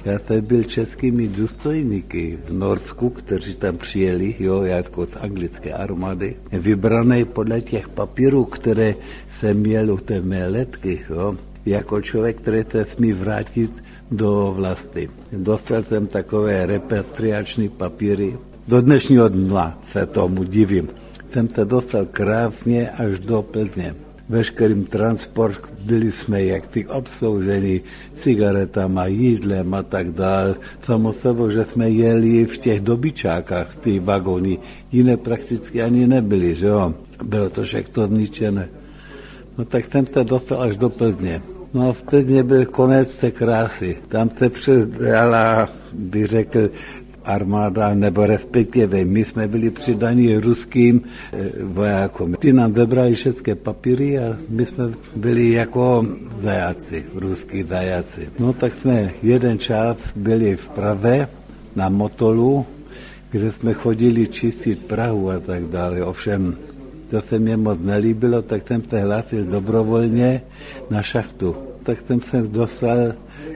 Já 0.05 0.19
tady 0.19 0.41
byl 0.41 0.63
českými 0.63 1.27
důstojníky 1.27 2.39
v 2.47 2.53
Norsku, 2.53 3.09
kteří 3.09 3.55
tam 3.55 3.77
přijeli, 3.77 4.35
jo, 4.39 4.63
jako 4.63 5.05
z 5.05 5.15
anglické 5.15 5.73
armády, 5.73 6.35
vybrané 6.51 7.25
podle 7.25 7.61
těch 7.61 7.89
papírů, 7.89 8.45
které 8.45 8.95
jsem 9.39 9.57
měl 9.57 9.91
u 9.91 9.97
té 9.97 10.21
mé 10.21 10.47
letky, 10.47 11.01
jo, 11.09 11.35
jako 11.65 12.01
člověk, 12.01 12.37
který 12.37 12.63
se 12.71 12.85
smí 12.85 13.13
vrátit 13.13 13.83
do 14.11 14.53
vlasti. 14.55 15.09
Dostal 15.31 15.83
jsem 15.83 16.07
takové 16.07 16.65
repatriační 16.65 17.69
papíry. 17.69 18.37
Do 18.67 18.81
dnešního 18.81 19.29
dna 19.29 19.79
se 19.91 20.05
tomu 20.05 20.43
divím. 20.43 20.87
Jsem 21.33 21.49
se 21.49 21.65
dostal 21.65 22.05
krásně 22.05 22.89
až 22.89 23.19
do 23.19 23.41
Plzně 23.41 24.08
veškerým 24.29 24.85
transport, 24.85 25.59
byli 25.81 26.11
jsme 26.11 26.43
jak 26.43 26.67
ty 26.67 26.87
obslouženi 26.87 27.81
cigaretama, 28.13 29.05
jídlem 29.05 29.73
a 29.73 29.83
tak 29.83 30.11
dál. 30.11 30.55
Samozřejmě, 30.85 31.51
že 31.51 31.65
jsme 31.65 31.89
jeli 31.89 32.45
v 32.45 32.57
těch 32.57 32.81
dobyčákách, 32.81 33.75
ty 33.75 33.99
vagony, 33.99 34.59
jiné 34.91 35.17
prakticky 35.17 35.81
ani 35.81 36.07
nebyly, 36.07 36.55
že 36.55 36.67
jo. 36.67 36.93
Bylo 37.23 37.49
to 37.49 37.63
všechno 37.63 38.07
zničené. 38.07 38.69
No 39.57 39.65
tak 39.65 39.91
jsem 39.91 40.07
se 40.07 40.23
dostal 40.23 40.61
až 40.61 40.77
do 40.77 40.89
Plzně. 40.89 41.41
No 41.73 41.89
a 41.89 41.93
v 41.93 42.01
Plzně 42.01 42.43
byl 42.43 42.65
konec 42.65 43.17
té 43.17 43.31
krásy. 43.31 43.97
Tam 44.07 44.29
se 44.29 44.49
předala, 44.49 45.69
bych 45.93 46.25
řekl, 46.25 46.69
armáda, 47.29 47.93
nebo 47.93 48.25
respektive 48.25 49.05
my 49.05 49.25
jsme 49.25 49.47
byli 49.47 49.69
přidaní 49.69 50.37
ruským 50.37 51.01
eh, 51.33 51.49
vojákům. 51.63 52.33
Ty 52.33 52.53
nám 52.53 52.73
vybrali 52.73 53.15
všechny 53.15 53.55
papíry 53.55 54.19
a 54.19 54.37
my 54.49 54.65
jsme 54.65 54.83
byli 55.15 55.51
jako 55.51 56.05
zajaci, 56.41 57.05
ruský 57.15 57.63
zajaci. 57.63 58.29
No 58.39 58.53
tak 58.53 58.73
jsme 58.73 59.13
jeden 59.23 59.59
čas 59.59 59.97
byli 60.15 60.55
v 60.57 60.67
Praze 60.69 61.27
na 61.75 61.89
Motolu, 61.89 62.65
kde 63.31 63.51
jsme 63.51 63.73
chodili 63.73 64.27
čistit 64.27 64.85
Prahu 64.85 65.29
a 65.29 65.39
tak 65.39 65.63
dále. 65.63 66.03
Ovšem, 66.03 66.57
to 67.09 67.21
se 67.21 67.39
mě 67.39 67.57
moc 67.57 67.79
nelíbilo, 67.81 68.41
tak 68.41 68.67
jsem 68.67 68.81
se 68.81 68.99
hlásil 68.99 69.45
dobrovolně 69.45 70.41
na 70.89 71.01
šachtu. 71.01 71.68
Tak 71.89 72.05
jsem 72.07 72.21
se 72.21 72.41
dostal 72.41 72.97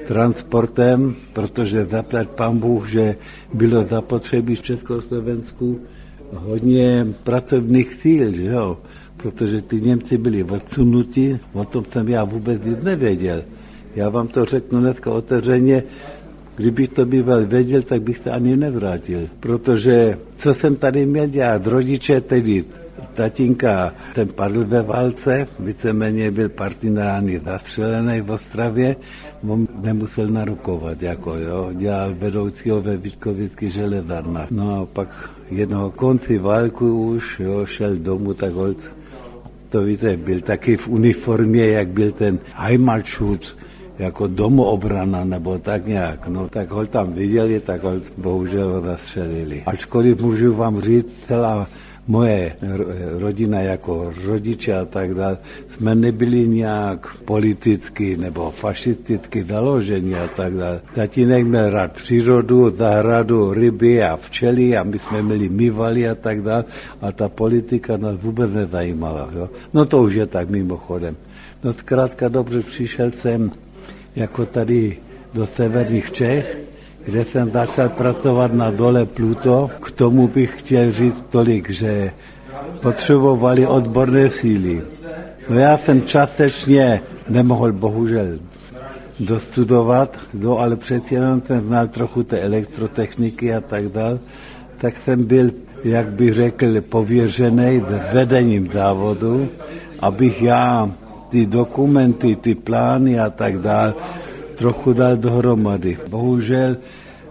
transportem, 0.07 1.15
protože 1.33 1.85
zaplať 1.85 2.27
pán 2.33 2.57
Bůh, 2.57 2.89
že 2.89 3.15
bylo 3.53 3.85
zapotřebí 3.85 4.55
v 4.55 4.61
Československu 4.61 5.79
hodně 6.33 7.07
pracovních 7.23 7.93
síl, 7.93 8.33
že 8.33 8.45
jo? 8.45 8.77
protože 9.17 9.61
ty 9.61 9.81
Němci 9.81 10.17
byli 10.17 10.43
odsunuti, 10.43 11.39
o 11.53 11.65
tom 11.65 11.85
jsem 11.85 12.09
já 12.09 12.23
vůbec 12.23 12.65
nic 12.65 12.83
nevěděl. 12.83 13.43
Já 13.95 14.09
vám 14.09 14.27
to 14.27 14.45
řeknu 14.45 14.79
dneska 14.79 15.11
otevřeně, 15.11 15.83
Kdybych 16.55 16.89
to 16.89 17.05
býval 17.05 17.45
věděl, 17.45 17.81
tak 17.81 18.01
bych 18.01 18.17
se 18.17 18.31
ani 18.31 18.57
nevrátil. 18.57 19.21
Protože 19.39 20.17
co 20.37 20.53
jsem 20.53 20.75
tady 20.75 21.05
měl 21.05 21.27
dělat? 21.27 21.67
Rodiče 21.67 22.21
tedy 22.21 22.65
tatínka, 23.13 23.93
ten 24.15 24.27
padl 24.27 24.65
ve 24.65 24.81
válce, 24.81 25.47
víceméně 25.59 26.31
byl 26.31 26.49
partizány 26.49 27.41
zastřelený 27.45 28.21
v 28.21 28.31
Ostravě, 28.31 28.95
on 29.47 29.67
nemusel 29.81 30.27
narukovat, 30.27 31.01
jako 31.01 31.35
jo, 31.35 31.69
dělal 31.73 32.15
vedoucího 32.15 32.81
ve 32.81 32.97
Vítkovický 32.97 33.69
železárnách. 33.69 34.51
No 34.51 34.81
a 34.81 34.85
pak 34.85 35.29
jednoho 35.51 35.91
konci 35.91 36.37
války 36.37 36.83
už, 36.83 37.39
jo, 37.39 37.65
šel 37.65 37.95
domů, 37.95 38.33
tak 38.33 38.53
holt, 38.53 38.91
to 39.69 39.81
víte, 39.81 40.17
byl 40.17 40.41
taky 40.41 40.77
v 40.77 40.87
uniformě, 40.87 41.65
jak 41.65 41.87
byl 41.87 42.11
ten 42.11 42.39
Heimatschutz, 42.55 43.55
jako 43.99 44.27
domoobrana 44.27 45.25
nebo 45.25 45.57
tak 45.57 45.87
nějak. 45.87 46.27
No 46.27 46.49
tak 46.49 46.71
ho 46.71 46.85
tam 46.85 47.13
viděli, 47.13 47.59
tak 47.59 47.83
ho 47.83 47.91
bohužel 48.17 48.73
ho 48.73 48.81
zastřelili. 48.81 49.63
Ačkoliv 49.65 50.21
můžu 50.21 50.53
vám 50.53 50.81
říct, 50.81 51.13
celá 51.27 51.67
moje 52.07 52.55
rodina 53.19 53.59
jako 53.59 54.13
rodiče 54.25 54.73
a 54.73 54.85
tak 54.85 55.13
dále, 55.13 55.37
jsme 55.69 55.95
nebyli 55.95 56.47
nějak 56.47 57.17
politicky 57.25 58.17
nebo 58.17 58.51
fašisticky 58.51 59.43
založeni 59.43 60.15
a 60.15 60.27
tak 60.27 60.53
dále. 60.53 60.81
Tatínek 60.95 61.45
měl 61.45 61.69
rád 61.69 61.91
přírodu, 61.91 62.69
zahradu, 62.69 63.53
ryby 63.53 64.03
a 64.03 64.17
včely 64.17 64.77
a 64.77 64.83
my 64.83 64.99
jsme 64.99 65.21
měli 65.21 65.49
mývali 65.49 66.09
a 66.09 66.15
tak 66.15 66.41
dále 66.41 66.65
a 67.01 67.11
ta 67.11 67.29
politika 67.29 67.97
nás 67.97 68.15
vůbec 68.21 68.51
nezajímala. 68.53 69.29
Jo? 69.35 69.49
No 69.73 69.85
to 69.85 70.03
už 70.03 70.13
je 70.13 70.25
tak 70.25 70.49
mimochodem. 70.49 71.15
No 71.63 71.73
zkrátka 71.73 72.27
dobře 72.27 72.59
přišel 72.61 73.11
jsem 73.11 73.51
jako 74.15 74.45
tady 74.45 74.97
do 75.33 75.45
severních 75.45 76.11
Čech, 76.11 76.57
kde 77.05 77.25
jsem 77.25 77.51
začal 77.51 77.89
pracovat 77.89 78.53
na 78.53 78.71
dole 78.71 79.05
Pluto. 79.05 79.69
K 79.81 79.91
tomu 79.91 80.27
bych 80.27 80.59
chtěl 80.59 80.91
říct 80.91 81.23
tolik, 81.23 81.69
že 81.69 82.11
potřebovali 82.81 83.67
odborné 83.67 84.29
síly. 84.29 84.81
No 85.49 85.59
já 85.59 85.77
jsem 85.77 86.01
částečně 86.01 87.01
nemohl 87.29 87.73
bohužel 87.73 88.27
dostudovat, 89.19 90.17
no 90.33 90.59
ale 90.59 90.75
přeci 90.75 91.15
jenom 91.15 91.41
jsem 91.41 91.61
znal 91.61 91.87
trochu 91.87 92.23
té 92.23 92.39
elektrotechniky 92.39 93.53
a 93.53 93.61
tak 93.61 93.87
dál, 93.87 94.19
tak 94.77 94.97
jsem 94.97 95.23
byl, 95.23 95.51
jak 95.83 96.07
bych 96.07 96.33
řekl, 96.33 96.81
pověřený 96.81 97.83
vedením 98.13 98.69
závodu, 98.73 99.47
abych 99.99 100.41
já 100.41 100.91
ty 101.29 101.45
dokumenty, 101.45 102.35
ty 102.35 102.55
plány 102.55 103.19
a 103.19 103.29
tak 103.29 103.57
dále 103.57 103.93
trochu 104.55 104.93
dal 104.93 105.17
dohromady. 105.17 105.97
Bohužel 106.09 106.77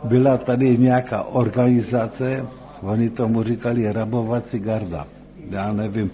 byla 0.04 0.36
tady 0.36 0.78
nějaká 0.78 1.22
organizace, 1.22 2.46
oni 2.82 3.10
tomu 3.10 3.42
říkali 3.42 3.92
rabovací 3.92 4.58
garda. 4.58 5.06
Já 5.50 5.72
nevím, 5.72 6.10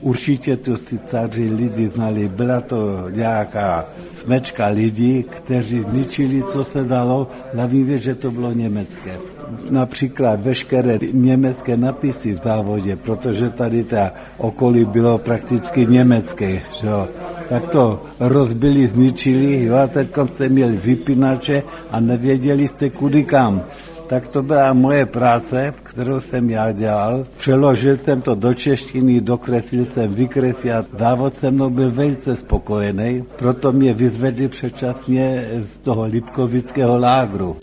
určitě 0.00 0.56
to 0.56 0.76
si 0.76 0.98
tady 0.98 1.48
lidi 1.48 1.88
znali. 1.88 2.28
Byla 2.28 2.60
to 2.60 3.06
nějaká 3.10 3.84
smečka 4.24 4.66
lidí, 4.66 5.22
kteří 5.22 5.80
zničili, 5.80 6.42
co 6.42 6.64
se 6.64 6.84
dalo, 6.84 7.28
hlavně 7.54 7.98
že 7.98 8.14
to 8.14 8.30
bylo 8.30 8.52
německé 8.52 9.36
například 9.70 10.40
veškeré 10.40 10.98
německé 11.12 11.76
napisy 11.76 12.34
v 12.34 12.42
závodě, 12.44 12.96
protože 12.96 13.50
tady 13.50 13.84
ta 13.84 14.12
okolí 14.38 14.84
bylo 14.84 15.18
prakticky 15.18 15.86
německé, 15.86 16.62
že 16.80 16.86
jo. 16.86 17.08
Tak 17.48 17.68
to 17.68 18.04
rozbili, 18.20 18.88
zničili, 18.88 19.64
jo, 19.64 19.76
a 19.76 19.86
teď 19.86 20.08
jste 20.34 20.48
měli 20.48 20.76
vypínače 20.76 21.62
a 21.90 22.00
nevěděli 22.00 22.68
jste 22.68 22.90
kudy 22.90 23.24
kam. 23.24 23.62
Tak 24.06 24.28
to 24.28 24.42
byla 24.42 24.72
moje 24.72 25.06
práce, 25.06 25.74
kterou 25.82 26.20
jsem 26.20 26.50
já 26.50 26.72
dělal. 26.72 27.26
Přeložil 27.38 27.98
jsem 27.98 28.22
to 28.22 28.34
do 28.34 28.54
češtiny, 28.54 29.20
dokreslil 29.20 29.84
jsem, 29.84 30.14
vykreslil 30.14 30.76
a 30.78 30.84
závod 30.98 31.36
se 31.36 31.50
mnou 31.50 31.70
byl 31.70 31.90
velice 31.90 32.36
spokojený, 32.36 33.24
proto 33.36 33.72
mě 33.72 33.94
vyzvedli 33.94 34.48
předčasně 34.48 35.44
z 35.64 35.78
toho 35.78 36.04
Lipkovického 36.04 36.98
lágru 36.98 37.56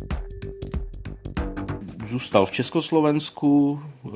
zůstal 2.14 2.46
v 2.46 2.52
Československu 2.52 3.80
eh, 4.06 4.10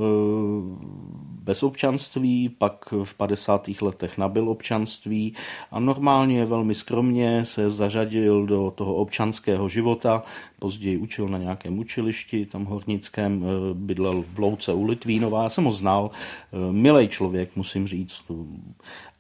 bez 1.48 1.64
občanství, 1.64 2.50
pak 2.50 2.94
v 3.04 3.14
50. 3.14 3.70
letech 3.82 4.18
nabil 4.18 4.50
občanství 4.50 5.34
a 5.72 5.80
normálně 5.80 6.46
velmi 6.46 6.76
skromně 6.76 7.46
se 7.46 7.70
zařadil 7.70 8.46
do 8.46 8.74
toho 8.76 8.96
občanského 8.96 9.70
života. 9.70 10.24
Později 10.60 10.98
učil 10.98 11.28
na 11.28 11.38
nějakém 11.38 11.80
učilišti, 11.80 12.46
tam 12.46 12.66
hornickém, 12.66 13.44
eh, 13.44 13.48
bydlel 13.74 14.24
v 14.34 14.40
Louce 14.40 14.74
u 14.74 14.84
Litvínova. 14.86 15.44
Já 15.44 15.50
jsem 15.50 15.64
ho 15.64 15.72
znal, 15.72 16.12
eh, 16.12 16.58
milý 16.72 17.08
člověk, 17.08 17.56
musím 17.56 17.88
říct. 17.88 18.24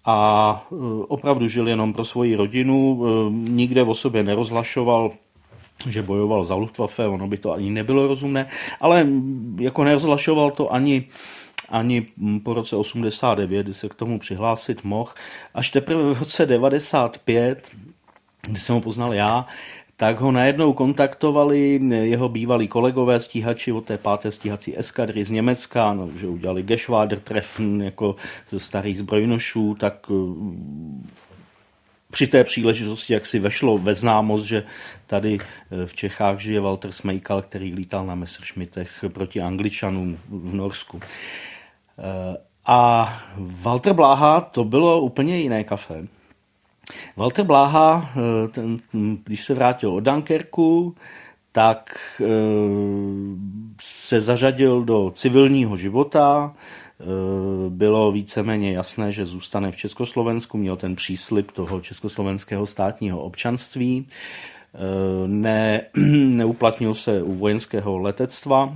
A 0.05 0.67
opravdu 1.07 1.47
žil 1.47 1.67
jenom 1.67 1.93
pro 1.93 2.05
svoji 2.05 2.35
rodinu, 2.35 3.03
nikde 3.31 3.83
o 3.83 3.93
sobě 3.93 4.23
nerozhlašoval, 4.23 5.11
že 5.89 6.01
bojoval 6.01 6.43
za 6.43 6.55
Luftwaffe, 6.55 7.07
ono 7.07 7.27
by 7.27 7.37
to 7.37 7.51
ani 7.51 7.69
nebylo 7.69 8.07
rozumné, 8.07 8.47
ale 8.79 9.07
jako 9.59 9.83
nerozhlašoval 9.83 10.51
to 10.51 10.73
ani 10.73 11.07
ani 11.69 12.05
po 12.43 12.53
roce 12.53 12.75
89, 12.75 13.63
kdy 13.63 13.73
se 13.73 13.89
k 13.89 13.93
tomu 13.93 14.19
přihlásit 14.19 14.83
mohl. 14.83 15.11
Až 15.53 15.69
teprve 15.69 16.13
v 16.13 16.19
roce 16.19 16.45
95, 16.45 17.71
kdy 18.41 18.59
jsem 18.59 18.75
ho 18.75 18.81
poznal 18.81 19.13
já, 19.13 19.45
tak 19.97 20.19
ho 20.19 20.31
najednou 20.31 20.73
kontaktovali 20.73 21.79
jeho 21.89 22.29
bývalí 22.29 22.67
kolegové 22.67 23.19
stíhači 23.19 23.71
od 23.71 23.85
té 23.85 23.97
páté 23.97 24.31
stíhací 24.31 24.77
eskadry 24.77 25.23
z 25.23 25.29
Německa, 25.29 25.93
no, 25.93 26.09
že 26.19 26.27
udělali 26.27 26.63
Geschwader 26.63 27.19
Treffen 27.19 27.81
jako 27.81 28.15
ze 28.51 28.59
starých 28.59 28.99
zbrojnošů, 28.99 29.75
tak 29.79 30.07
při 32.11 32.27
té 32.27 32.43
příležitosti, 32.43 33.13
jak 33.13 33.25
si 33.25 33.39
vešlo 33.39 33.77
ve 33.77 33.95
známost, 33.95 34.45
že 34.45 34.63
tady 35.07 35.37
eh, 35.39 35.85
v 35.85 35.93
Čechách 35.93 36.39
žije 36.39 36.59
Walter 36.59 36.91
Smejkal, 36.91 37.41
který 37.41 37.73
lítal 37.73 38.05
na 38.05 38.15
Messerschmittech 38.15 39.05
proti 39.07 39.41
Angličanům 39.41 40.17
v 40.29 40.53
Norsku. 40.53 40.99
Eh, 41.99 42.37
a 42.65 43.13
Walter 43.37 43.93
Bláha 43.93 44.41
to 44.41 44.63
bylo 44.63 45.01
úplně 45.01 45.37
jiné 45.37 45.63
kafe. 45.63 46.07
Walter 47.15 47.45
Bláha, 47.45 48.09
eh, 48.15 48.47
ten, 48.47 48.77
když 49.23 49.45
se 49.45 49.53
vrátil 49.53 49.93
od 49.93 49.99
Dunkerku, 49.99 50.95
tak 51.51 51.99
se 53.81 54.21
zařadil 54.21 54.83
do 54.83 55.11
civilního 55.15 55.77
života, 55.77 56.53
Eh, 56.99 57.69
bylo 57.69 58.11
víceméně 58.11 58.71
jasné, 58.71 59.11
že 59.11 59.25
zůstane 59.25 59.71
v 59.71 59.75
Československu, 59.75 60.57
měl 60.57 60.77
ten 60.77 60.95
příslip 60.95 61.51
toho 61.51 61.81
československého 61.81 62.65
státního 62.65 63.21
občanství, 63.21 64.07
eh, 64.73 64.77
ne, 65.27 65.81
neuplatnil 66.13 66.93
se 66.93 67.21
u 67.21 67.33
vojenského 67.33 67.97
letectva, 67.97 68.75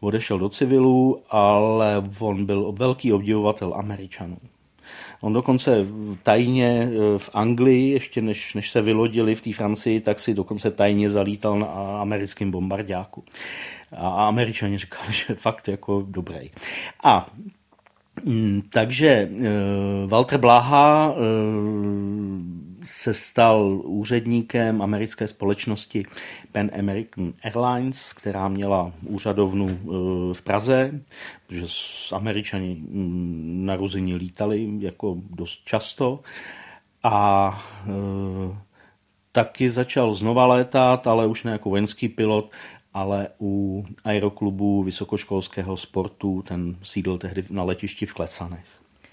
odešel 0.00 0.38
do 0.38 0.48
civilu, 0.48 1.22
ale 1.30 2.04
on 2.18 2.46
byl 2.46 2.72
velký 2.72 3.12
obdivovatel 3.12 3.74
Američanů. 3.74 4.38
On 5.20 5.32
dokonce 5.32 5.86
tajně 6.22 6.88
eh, 6.90 7.18
v 7.18 7.30
Anglii, 7.32 7.90
ještě 7.90 8.22
než, 8.22 8.54
než 8.54 8.70
se 8.70 8.82
vylodili 8.82 9.34
v 9.34 9.40
té 9.40 9.52
Francii, 9.52 10.00
tak 10.00 10.20
si 10.20 10.34
dokonce 10.34 10.70
tajně 10.70 11.10
zalítal 11.10 11.58
na 11.58 11.66
americkém 12.00 12.50
bombardáku. 12.50 13.24
A 13.96 14.26
američani 14.26 14.78
říkali, 14.78 15.12
že 15.12 15.34
fakt 15.34 15.68
jako 15.68 16.04
dobrý. 16.08 16.50
A 17.04 17.30
mm, 18.24 18.62
takže 18.70 19.28
uh, 19.30 20.10
Walter 20.10 20.38
Blaha 20.38 21.10
uh, 21.10 21.16
se 22.86 23.14
stal 23.14 23.80
úředníkem 23.84 24.82
americké 24.82 25.28
společnosti 25.28 26.06
Pan 26.52 26.70
American 26.78 27.32
Airlines, 27.42 28.12
která 28.12 28.48
měla 28.48 28.92
úřadovnu 29.06 29.64
uh, 29.64 30.34
v 30.34 30.42
Praze, 30.42 31.00
protože 31.46 31.66
američani 32.12 32.74
mm, 32.74 33.62
na 33.66 33.76
Ruzini 33.76 34.14
lítali 34.14 34.68
jako 34.78 35.16
dost 35.30 35.64
často. 35.64 36.20
A 37.02 37.48
uh, 37.86 38.56
taky 39.32 39.70
začal 39.70 40.14
znova 40.14 40.46
létat, 40.46 41.06
ale 41.06 41.26
už 41.26 41.44
ne 41.44 41.52
jako 41.52 41.70
vojenský 41.70 42.08
pilot, 42.08 42.50
ale 42.94 43.28
u 43.40 43.84
aeroklubu 44.04 44.82
vysokoškolského 44.82 45.76
sportu 45.76 46.42
ten 46.42 46.76
sídl 46.82 47.18
tehdy 47.18 47.44
na 47.50 47.62
letišti 47.62 48.06
v 48.06 48.14
Klesanech. 48.14 48.66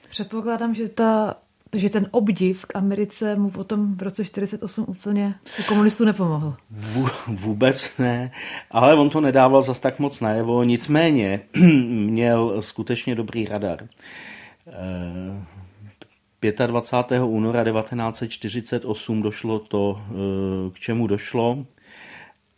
Předpokládám, 0.09 0.75
že 0.75 0.89
ta 0.89 1.35
že 1.73 1.89
ten 1.89 2.07
obdiv 2.11 2.65
k 2.65 2.75
Americe 2.75 3.35
mu 3.35 3.49
potom 3.49 3.95
v 3.95 4.01
roce 4.01 4.25
48 4.25 4.85
úplně 4.87 5.35
u 5.59 5.63
komunistů 5.63 6.05
nepomohl. 6.05 6.55
Vůbec 7.27 7.91
ne, 7.99 8.31
ale 8.71 8.95
on 8.95 9.09
to 9.09 9.21
nedával 9.21 9.61
zas 9.61 9.79
tak 9.79 9.99
moc 9.99 10.19
najevo, 10.19 10.63
nicméně 10.63 11.41
měl 11.89 12.61
skutečně 12.61 13.15
dobrý 13.15 13.45
radar. 13.45 13.87
25. 16.67 17.17
Eh, 17.17 17.23
února 17.23 17.63
1948 17.63 19.21
došlo 19.21 19.59
to, 19.59 20.01
eh, 20.09 20.69
k 20.73 20.79
čemu 20.79 21.07
došlo 21.07 21.65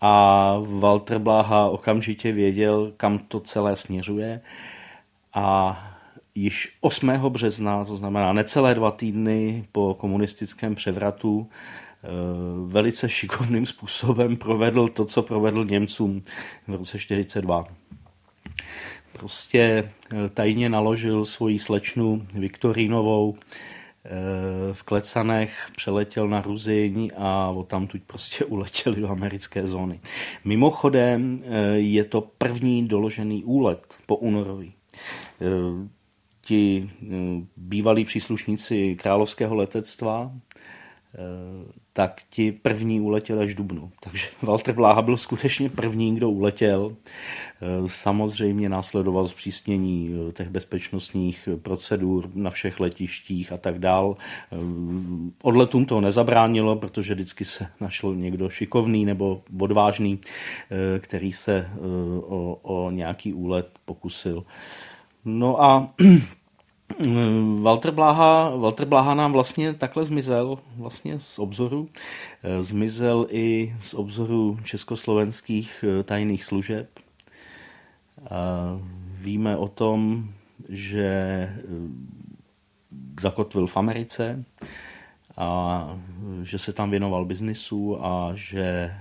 a 0.01 0.56
Walter 0.80 1.19
Blaha 1.19 1.69
okamžitě 1.69 2.32
věděl, 2.32 2.91
kam 2.97 3.19
to 3.19 3.39
celé 3.39 3.75
směřuje 3.75 4.41
a 5.34 5.94
již 6.36 6.78
8. 6.82 7.08
března, 7.30 7.86
to 7.86 7.95
znamená 7.95 8.34
necelé 8.34 8.76
dva 8.76 8.91
týdny 8.91 9.65
po 9.71 9.95
komunistickém 10.00 10.76
převratu, 10.76 11.50
eh, 12.04 12.08
velice 12.65 13.10
šikovným 13.10 13.65
způsobem 13.65 14.38
provedl 14.38 14.88
to, 14.88 15.06
co 15.06 15.24
provedl 15.24 15.65
Němcům 15.65 16.21
v 16.67 16.76
roce 16.76 17.00
42. 17.00 17.67
Prostě 19.13 19.91
eh, 20.13 20.30
tajně 20.30 20.69
naložil 20.69 21.26
svoji 21.26 21.60
slečnu 21.60 22.28
Viktorínovou 22.34 23.36
v 24.74 24.84
Klecanech, 24.84 25.67
přeletěl 25.76 26.28
na 26.28 26.41
Ruzyň 26.41 27.12
a 27.17 27.56
tamtud 27.67 28.02
prostě 28.08 28.45
uletěli 28.56 29.02
do 29.02 29.10
americké 29.10 29.67
zóny. 29.67 30.00
Mimochodem 30.43 31.39
eh, 31.43 31.67
je 31.69 32.04
to 32.04 32.21
první 32.21 32.88
doložený 32.88 33.43
úlet 33.43 33.95
po 34.06 34.15
únorový. 34.15 34.74
Eh, 36.45 36.47
ti 36.47 36.89
eh, 37.03 37.45
bývalí 37.58 38.05
příslušníci 38.05 38.95
královského 38.95 39.55
letectva 39.55 40.31
tak 41.93 42.21
ti 42.29 42.51
první 42.51 43.01
uletěli 43.01 43.43
až 43.43 43.55
dubnu. 43.55 43.91
Takže 43.99 44.27
Walter 44.41 44.75
Bláha 44.75 45.01
byl 45.01 45.17
skutečně 45.17 45.69
první, 45.69 46.15
kdo 46.15 46.29
uletěl. 46.29 46.95
Samozřejmě 47.88 48.69
následoval 48.69 49.27
zpřísnění 49.27 50.12
těch 50.34 50.49
bezpečnostních 50.49 51.49
procedur 51.62 52.29
na 52.34 52.49
všech 52.49 52.79
letištích 52.79 53.51
a 53.51 53.58
tak 53.58 53.79
dál. 53.79 54.17
Odletům 55.41 55.86
to 55.86 56.01
nezabránilo, 56.01 56.75
protože 56.75 57.13
vždycky 57.13 57.45
se 57.45 57.67
našel 57.79 58.15
někdo 58.15 58.49
šikovný 58.49 59.05
nebo 59.05 59.43
odvážný, 59.60 60.19
který 60.99 61.31
se 61.31 61.69
o, 62.21 62.60
o 62.62 62.91
nějaký 62.91 63.34
úlet 63.34 63.69
pokusil. 63.86 64.45
No 65.25 65.63
a 65.63 65.93
Walter 67.61 67.91
Bláha, 67.91 68.49
Walter 68.49 68.88
Bláha 68.88 69.13
nám 69.13 69.31
vlastně 69.31 69.73
takhle 69.73 70.05
zmizel 70.05 70.57
vlastně 70.77 71.19
z 71.19 71.39
obzoru. 71.39 71.89
Eh, 72.43 72.63
zmizel 72.63 73.27
i 73.29 73.75
z 73.81 73.93
obzoru 73.93 74.59
československých 74.63 75.85
eh, 75.88 76.03
tajných 76.03 76.43
služeb. 76.43 76.99
Víme 79.19 79.57
o 79.57 79.67
tom, 79.67 80.29
že 80.69 81.05
eh, 81.05 81.63
zakotvil 83.19 83.67
v 83.67 83.77
Americe 83.77 84.43
a 85.38 85.89
že 86.43 86.57
se 86.57 86.73
tam 86.73 86.91
věnoval 86.91 87.25
biznisu 87.25 88.05
a 88.05 88.31
že 88.33 88.93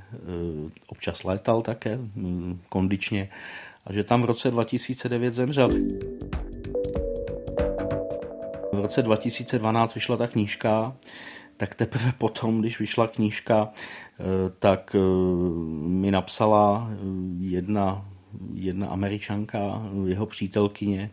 občas 0.86 1.24
létal 1.24 1.62
také 1.62 1.98
kondičně 2.68 3.28
a 3.86 3.92
že 3.92 4.04
tam 4.04 4.22
v 4.22 4.24
roce 4.24 4.50
2009 4.50 5.30
zemřel. 5.30 5.68
V 8.72 8.80
roce 8.80 9.02
2012 9.02 9.94
vyšla 9.94 10.16
ta 10.16 10.26
knížka, 10.26 10.96
tak 11.56 11.74
teprve 11.74 12.12
potom, 12.18 12.60
když 12.60 12.78
vyšla 12.78 13.08
knížka, 13.08 13.68
e, 13.68 14.50
tak 14.58 14.94
e, 14.94 14.98
mi 15.88 16.10
napsala 16.10 16.90
jedna, 17.38 18.08
jedna 18.54 18.88
američanka, 18.88 19.82
jeho 20.06 20.26
přítelkyně, 20.26 21.10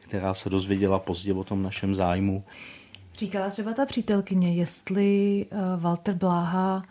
která 0.00 0.34
se 0.34 0.50
dozvěděla 0.50 0.98
pozdě 0.98 1.34
o 1.34 1.44
tom 1.44 1.62
našem 1.62 1.94
zájmu, 1.94 2.44
Říkala 3.18 3.48
třeba 3.50 3.72
ta 3.72 3.86
přítelkyně, 3.86 4.54
jestli 4.54 5.46
Walter 5.76 6.14
Bláha 6.14 6.82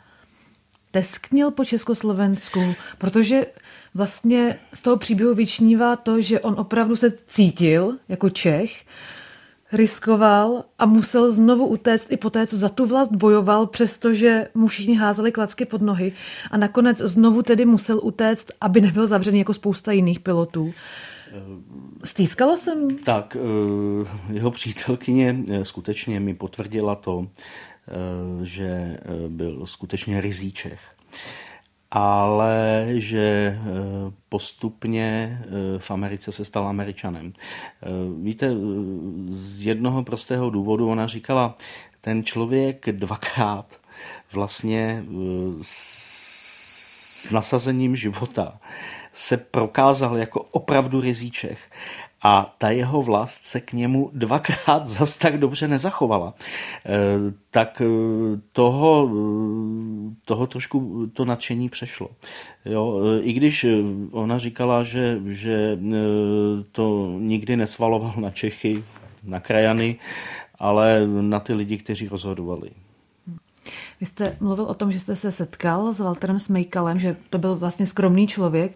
tesknil 0.91 1.52
po 1.52 1.65
Československu, 1.65 2.76
protože 2.97 3.45
vlastně 3.93 4.60
z 4.73 4.82
toho 4.82 4.97
příběhu 4.97 5.36
vyčnívá 5.36 5.95
to, 5.95 6.21
že 6.21 6.39
on 6.39 6.56
opravdu 6.58 6.95
se 6.95 7.12
cítil 7.28 7.97
jako 8.10 8.30
Čech, 8.30 8.86
riskoval 9.71 10.63
a 10.80 10.86
musel 10.86 11.32
znovu 11.32 11.67
utéct 11.67 12.12
i 12.12 12.17
po 12.17 12.30
té, 12.30 12.47
co 12.47 12.58
za 12.58 12.69
tu 12.69 12.86
vlast 12.86 13.12
bojoval, 13.12 13.65
přestože 13.65 14.47
mu 14.56 14.67
všichni 14.67 14.95
házeli 14.95 15.32
klacky 15.32 15.65
pod 15.65 15.82
nohy 15.82 16.13
a 16.52 16.58
nakonec 16.58 16.97
znovu 16.97 17.41
tedy 17.43 17.65
musel 17.65 18.00
utéct, 18.04 18.52
aby 18.62 18.82
nebyl 18.82 19.08
zavřený 19.08 19.39
jako 19.39 19.54
spousta 19.54 19.91
jiných 19.91 20.19
pilotů. 20.19 20.73
Stýskalo 22.04 22.58
jsem? 22.58 22.97
Tak, 22.97 23.38
eh, 23.39 24.34
jeho 24.34 24.52
přítelkyně 24.52 25.38
eh, 25.50 25.65
skutečně 25.65 26.19
mi 26.19 26.34
potvrdila 26.34 26.95
to, 26.95 27.28
že 28.43 28.97
byl 29.28 29.65
skutečně 29.65 30.21
rizí 30.21 30.52
Čech. 30.52 30.80
Ale 31.91 32.86
že 32.89 33.60
postupně 34.30 35.41
v 35.78 35.91
Americe 35.91 36.32
se 36.32 36.45
stal 36.45 36.67
Američanem. 36.67 37.34
Víte, 38.21 38.52
z 39.30 39.65
jednoho 39.65 40.04
prostého 40.04 40.50
důvodu 40.50 40.89
ona 40.89 41.08
říkala, 41.08 41.56
ten 42.02 42.23
člověk 42.23 42.91
dvakrát 42.91 43.80
vlastně 44.34 45.04
s 45.62 47.32
nasazením 47.32 47.95
života 47.95 48.60
se 49.13 49.38
prokázal 49.38 50.17
jako 50.17 50.41
opravdu 50.41 51.02
rizíčech 51.02 51.60
a 52.21 52.56
ta 52.58 52.69
jeho 52.69 53.01
vlast 53.01 53.43
se 53.43 53.62
k 53.62 53.73
němu 53.73 54.10
dvakrát 54.13 54.88
zas 54.97 55.17
tak 55.17 55.39
dobře 55.39 55.67
nezachovala. 55.67 56.34
E, 56.86 56.91
tak 57.51 57.82
e, 57.82 57.86
toho, 58.51 59.10
e, 59.10 60.15
toho 60.25 60.47
trošku 60.47 61.08
to 61.13 61.25
nadšení 61.25 61.69
přešlo. 61.69 62.10
Jo, 62.65 63.01
I 63.21 63.34
když 63.34 63.65
ona 64.12 64.38
říkala, 64.38 64.84
že, 64.84 65.19
že 65.25 65.80
to 66.71 67.15
nikdy 67.19 67.58
nesvaloval 67.58 68.13
na 68.17 68.30
Čechy, 68.30 68.84
na 69.23 69.39
krajany, 69.39 69.95
ale 70.60 71.08
na 71.08 71.39
ty 71.39 71.53
lidi, 71.53 71.77
kteří 71.77 72.08
rozhodovali. 72.08 72.71
Vy 73.99 74.06
jste 74.06 74.38
mluvil 74.39 74.65
o 74.65 74.73
tom, 74.73 74.91
že 74.91 74.99
jste 74.99 75.15
se 75.15 75.32
setkal 75.32 75.93
s 75.93 75.99
Walterem 75.99 76.39
Smejkalem, 76.39 76.99
že 76.99 77.15
to 77.30 77.38
byl 77.38 77.56
vlastně 77.56 77.86
skromný 77.86 78.27
člověk. 78.27 78.71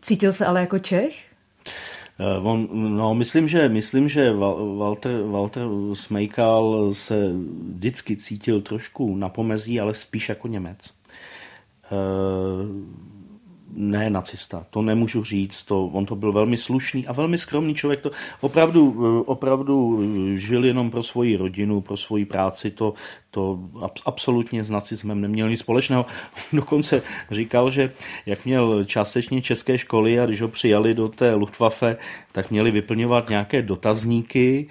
Cítil 0.00 0.32
se 0.32 0.46
ale 0.46 0.60
jako 0.60 0.78
Čech? 0.78 1.31
Eh, 2.20 2.38
on, 2.42 2.68
no, 2.96 3.14
myslím, 3.14 3.48
že, 3.48 3.68
myslím, 3.68 4.08
že 4.08 4.32
Walter, 4.32 5.22
Walter 5.22 5.62
Smejkal 5.92 6.92
se 6.92 7.32
vždycky 7.74 8.16
cítil 8.16 8.60
trošku 8.60 9.16
na 9.16 9.28
pomezí, 9.28 9.80
ale 9.80 9.94
spíš 9.94 10.28
jako 10.28 10.48
Němec. 10.48 10.94
Ne 13.74 14.10
nacista, 14.10 14.66
to 14.70 14.82
nemůžu 14.82 15.24
říct, 15.24 15.62
to, 15.62 15.86
on 15.86 16.06
to 16.06 16.16
byl 16.16 16.32
velmi 16.32 16.56
slušný 16.56 17.06
a 17.06 17.12
velmi 17.12 17.38
skromný 17.38 17.74
člověk, 17.74 18.00
to 18.00 18.10
opravdu, 18.40 18.96
eh, 18.98 19.24
opravdu 19.26 20.00
žil 20.34 20.64
jenom 20.64 20.90
pro 20.90 21.02
svoji 21.02 21.36
rodinu, 21.36 21.80
pro 21.80 21.96
svoji 21.96 22.24
práci, 22.24 22.70
to, 22.70 22.94
to 23.30 23.58
absolutně 24.06 24.64
s 24.64 24.70
nacismem 24.70 25.20
neměl 25.20 25.50
nic 25.50 25.60
společného. 25.60 26.06
Dokonce 26.52 27.02
říkal, 27.30 27.70
že 27.70 27.92
jak 28.26 28.44
měl 28.44 28.84
částečně 28.84 29.42
české 29.42 29.78
školy 29.78 30.20
a 30.20 30.26
když 30.26 30.42
ho 30.42 30.48
přijali 30.48 30.94
do 30.94 31.08
té 31.08 31.34
Luftwaffe, 31.34 31.96
tak 32.32 32.50
měli 32.50 32.70
vyplňovat 32.70 33.28
nějaké 33.28 33.62
dotazníky, 33.62 34.68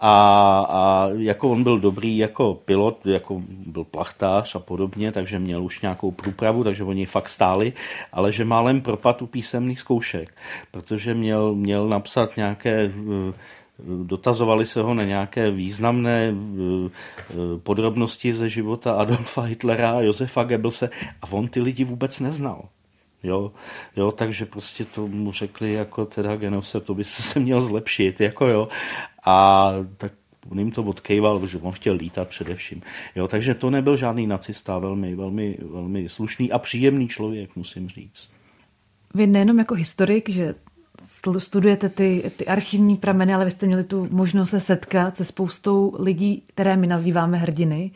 a, 0.00 0.66
a 0.70 1.08
jako 1.16 1.50
on 1.50 1.62
byl 1.62 1.78
dobrý 1.78 2.18
jako 2.18 2.54
pilot, 2.54 3.06
jako 3.06 3.42
byl 3.48 3.84
plachtář 3.84 4.54
a 4.54 4.58
podobně, 4.58 5.12
takže 5.12 5.38
měl 5.38 5.64
už 5.64 5.80
nějakou 5.80 6.10
průpravu, 6.10 6.64
takže 6.64 6.84
oni 6.84 7.06
fakt 7.06 7.28
stáli, 7.28 7.72
ale 8.12 8.32
že 8.32 8.44
málem 8.44 8.80
propad 8.80 9.22
u 9.22 9.26
písemných 9.26 9.80
zkoušek, 9.80 10.36
protože 10.70 11.14
měl, 11.14 11.54
měl 11.54 11.88
napsat 11.88 12.36
nějaké 12.36 12.84
eh, 12.84 13.32
dotazovali 14.04 14.66
se 14.66 14.82
ho 14.82 14.94
na 14.94 15.04
nějaké 15.04 15.50
významné 15.50 16.34
eh, 16.34 16.90
eh, 17.30 17.34
podrobnosti 17.58 18.32
ze 18.32 18.48
života 18.48 18.92
Adolfa 18.92 19.42
Hitlera 19.42 19.90
a 19.90 20.00
Josefa 20.00 20.42
Goebbelse 20.42 20.90
a 21.22 21.32
on 21.32 21.48
ty 21.48 21.60
lidi 21.60 21.84
vůbec 21.84 22.20
neznal. 22.20 22.68
Jo, 23.22 23.52
jo, 23.96 24.12
takže 24.12 24.46
prostě 24.46 24.84
to 24.84 25.06
mu 25.06 25.32
řekli 25.32 25.72
jako 25.72 26.06
teda 26.06 26.36
genose, 26.36 26.80
to 26.80 26.94
by 26.94 27.04
se 27.04 27.40
měl 27.40 27.60
zlepšit, 27.60 28.20
jako 28.20 28.46
jo. 28.46 28.68
A 29.24 29.72
tak 29.96 30.12
on 30.50 30.58
jim 30.58 30.70
to 30.70 30.82
odkejval, 30.82 31.46
že 31.46 31.58
on 31.58 31.72
chtěl 31.72 31.94
lítat 31.94 32.28
především. 32.28 32.82
Jo, 33.16 33.28
takže 33.28 33.54
to 33.54 33.70
nebyl 33.70 33.96
žádný 33.96 34.26
nacista, 34.26 34.78
velmi, 34.78 35.14
velmi, 35.14 35.58
velmi 35.70 36.08
slušný 36.08 36.52
a 36.52 36.58
příjemný 36.58 37.08
člověk, 37.08 37.56
musím 37.56 37.88
říct. 37.88 38.30
Vy 39.14 39.26
nejenom 39.26 39.58
jako 39.58 39.74
historik, 39.74 40.28
že 40.28 40.54
studujete 41.38 41.88
ty, 41.88 42.32
ty 42.36 42.46
archivní 42.46 42.96
prameny, 42.96 43.34
ale 43.34 43.44
vy 43.44 43.50
jste 43.50 43.66
měli 43.66 43.84
tu 43.84 44.08
možnost 44.10 44.50
se 44.50 44.60
setkat 44.60 45.16
se 45.16 45.24
spoustou 45.24 45.96
lidí, 45.98 46.42
které 46.46 46.76
my 46.76 46.86
nazýváme 46.86 47.38
hrdiny. 47.38 47.90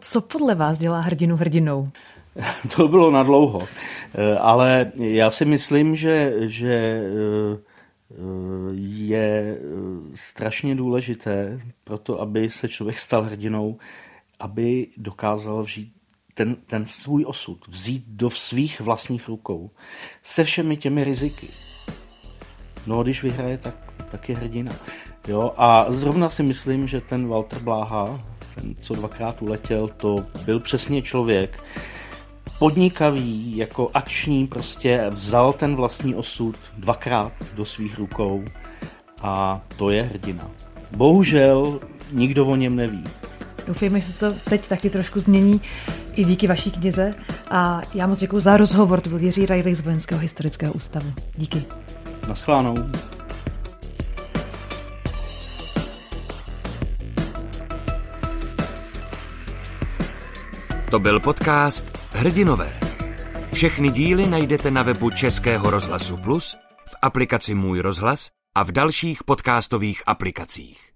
Co 0.00 0.20
podle 0.20 0.54
vás 0.54 0.78
dělá 0.78 1.00
hrdinu 1.00 1.36
hrdinou? 1.36 1.88
To 2.76 2.88
bylo 2.88 3.10
nadlouho, 3.10 3.68
eh, 4.14 4.38
ale 4.38 4.92
já 4.94 5.30
si 5.30 5.44
myslím, 5.44 5.96
že, 5.96 6.34
že 6.38 6.74
eh, 6.74 7.72
je 8.74 9.58
eh, 9.58 9.60
strašně 10.14 10.74
důležité 10.74 11.60
pro 11.84 11.98
to, 11.98 12.20
aby 12.20 12.50
se 12.50 12.68
člověk 12.68 12.98
stal 12.98 13.22
hrdinou, 13.22 13.78
aby 14.40 14.86
dokázal 14.96 15.62
vžít 15.62 15.92
ten, 16.34 16.56
ten 16.66 16.84
svůj 16.84 17.24
osud, 17.26 17.68
vzít 17.68 18.04
do 18.06 18.30
svých 18.30 18.80
vlastních 18.80 19.28
rukou 19.28 19.70
se 20.22 20.44
všemi 20.44 20.76
těmi 20.76 21.04
riziky. 21.04 21.48
No, 22.86 23.02
když 23.02 23.22
vyhraje, 23.22 23.58
tak, 23.58 23.74
tak 24.10 24.28
je 24.28 24.36
hrdina. 24.36 24.72
Jo? 25.28 25.52
A 25.56 25.86
zrovna 25.88 26.30
si 26.30 26.42
myslím, 26.42 26.88
že 26.88 27.00
ten 27.00 27.28
Walter 27.28 27.58
Bláha, 27.58 28.20
ten, 28.54 28.74
co 28.80 28.94
dvakrát 28.94 29.42
uletěl, 29.42 29.88
to 29.88 30.16
byl 30.44 30.60
přesně 30.60 31.02
člověk, 31.02 31.64
podnikavý, 32.62 33.56
jako 33.56 33.88
akční, 33.94 34.46
prostě 34.46 35.06
vzal 35.10 35.52
ten 35.52 35.76
vlastní 35.76 36.14
osud 36.14 36.56
dvakrát 36.76 37.32
do 37.54 37.64
svých 37.64 37.98
rukou 37.98 38.44
a 39.22 39.60
to 39.76 39.90
je 39.90 40.02
hrdina. 40.02 40.50
Bohužel 40.96 41.80
nikdo 42.12 42.46
o 42.46 42.56
něm 42.56 42.76
neví. 42.76 43.04
Doufejme, 43.66 44.00
že 44.00 44.12
se 44.12 44.20
to 44.20 44.40
teď 44.50 44.68
taky 44.68 44.90
trošku 44.90 45.20
změní 45.20 45.60
i 46.14 46.24
díky 46.24 46.46
vaší 46.46 46.70
knize. 46.70 47.14
A 47.50 47.80
já 47.94 48.06
moc 48.06 48.18
děkuji 48.18 48.40
za 48.40 48.56
rozhovor. 48.56 49.00
To 49.00 49.08
byl 49.08 49.18
Jiří 49.18 49.46
Rajlik 49.46 49.74
z 49.74 49.80
Vojenského 49.80 50.20
historického 50.20 50.72
ústavu. 50.72 51.12
Díky. 51.36 51.64
Naschledanou. 52.28 52.74
To 60.92 60.98
byl 60.98 61.20
podcast 61.20 61.98
Hrdinové. 62.14 62.80
Všechny 63.52 63.90
díly 63.90 64.26
najdete 64.26 64.70
na 64.70 64.82
webu 64.82 65.10
Českého 65.10 65.70
rozhlasu 65.70 66.16
Plus, 66.16 66.56
v 66.86 66.94
aplikaci 67.02 67.54
Můj 67.54 67.80
rozhlas 67.80 68.30
a 68.54 68.62
v 68.62 68.72
dalších 68.72 69.24
podcastových 69.24 70.02
aplikacích. 70.06 70.91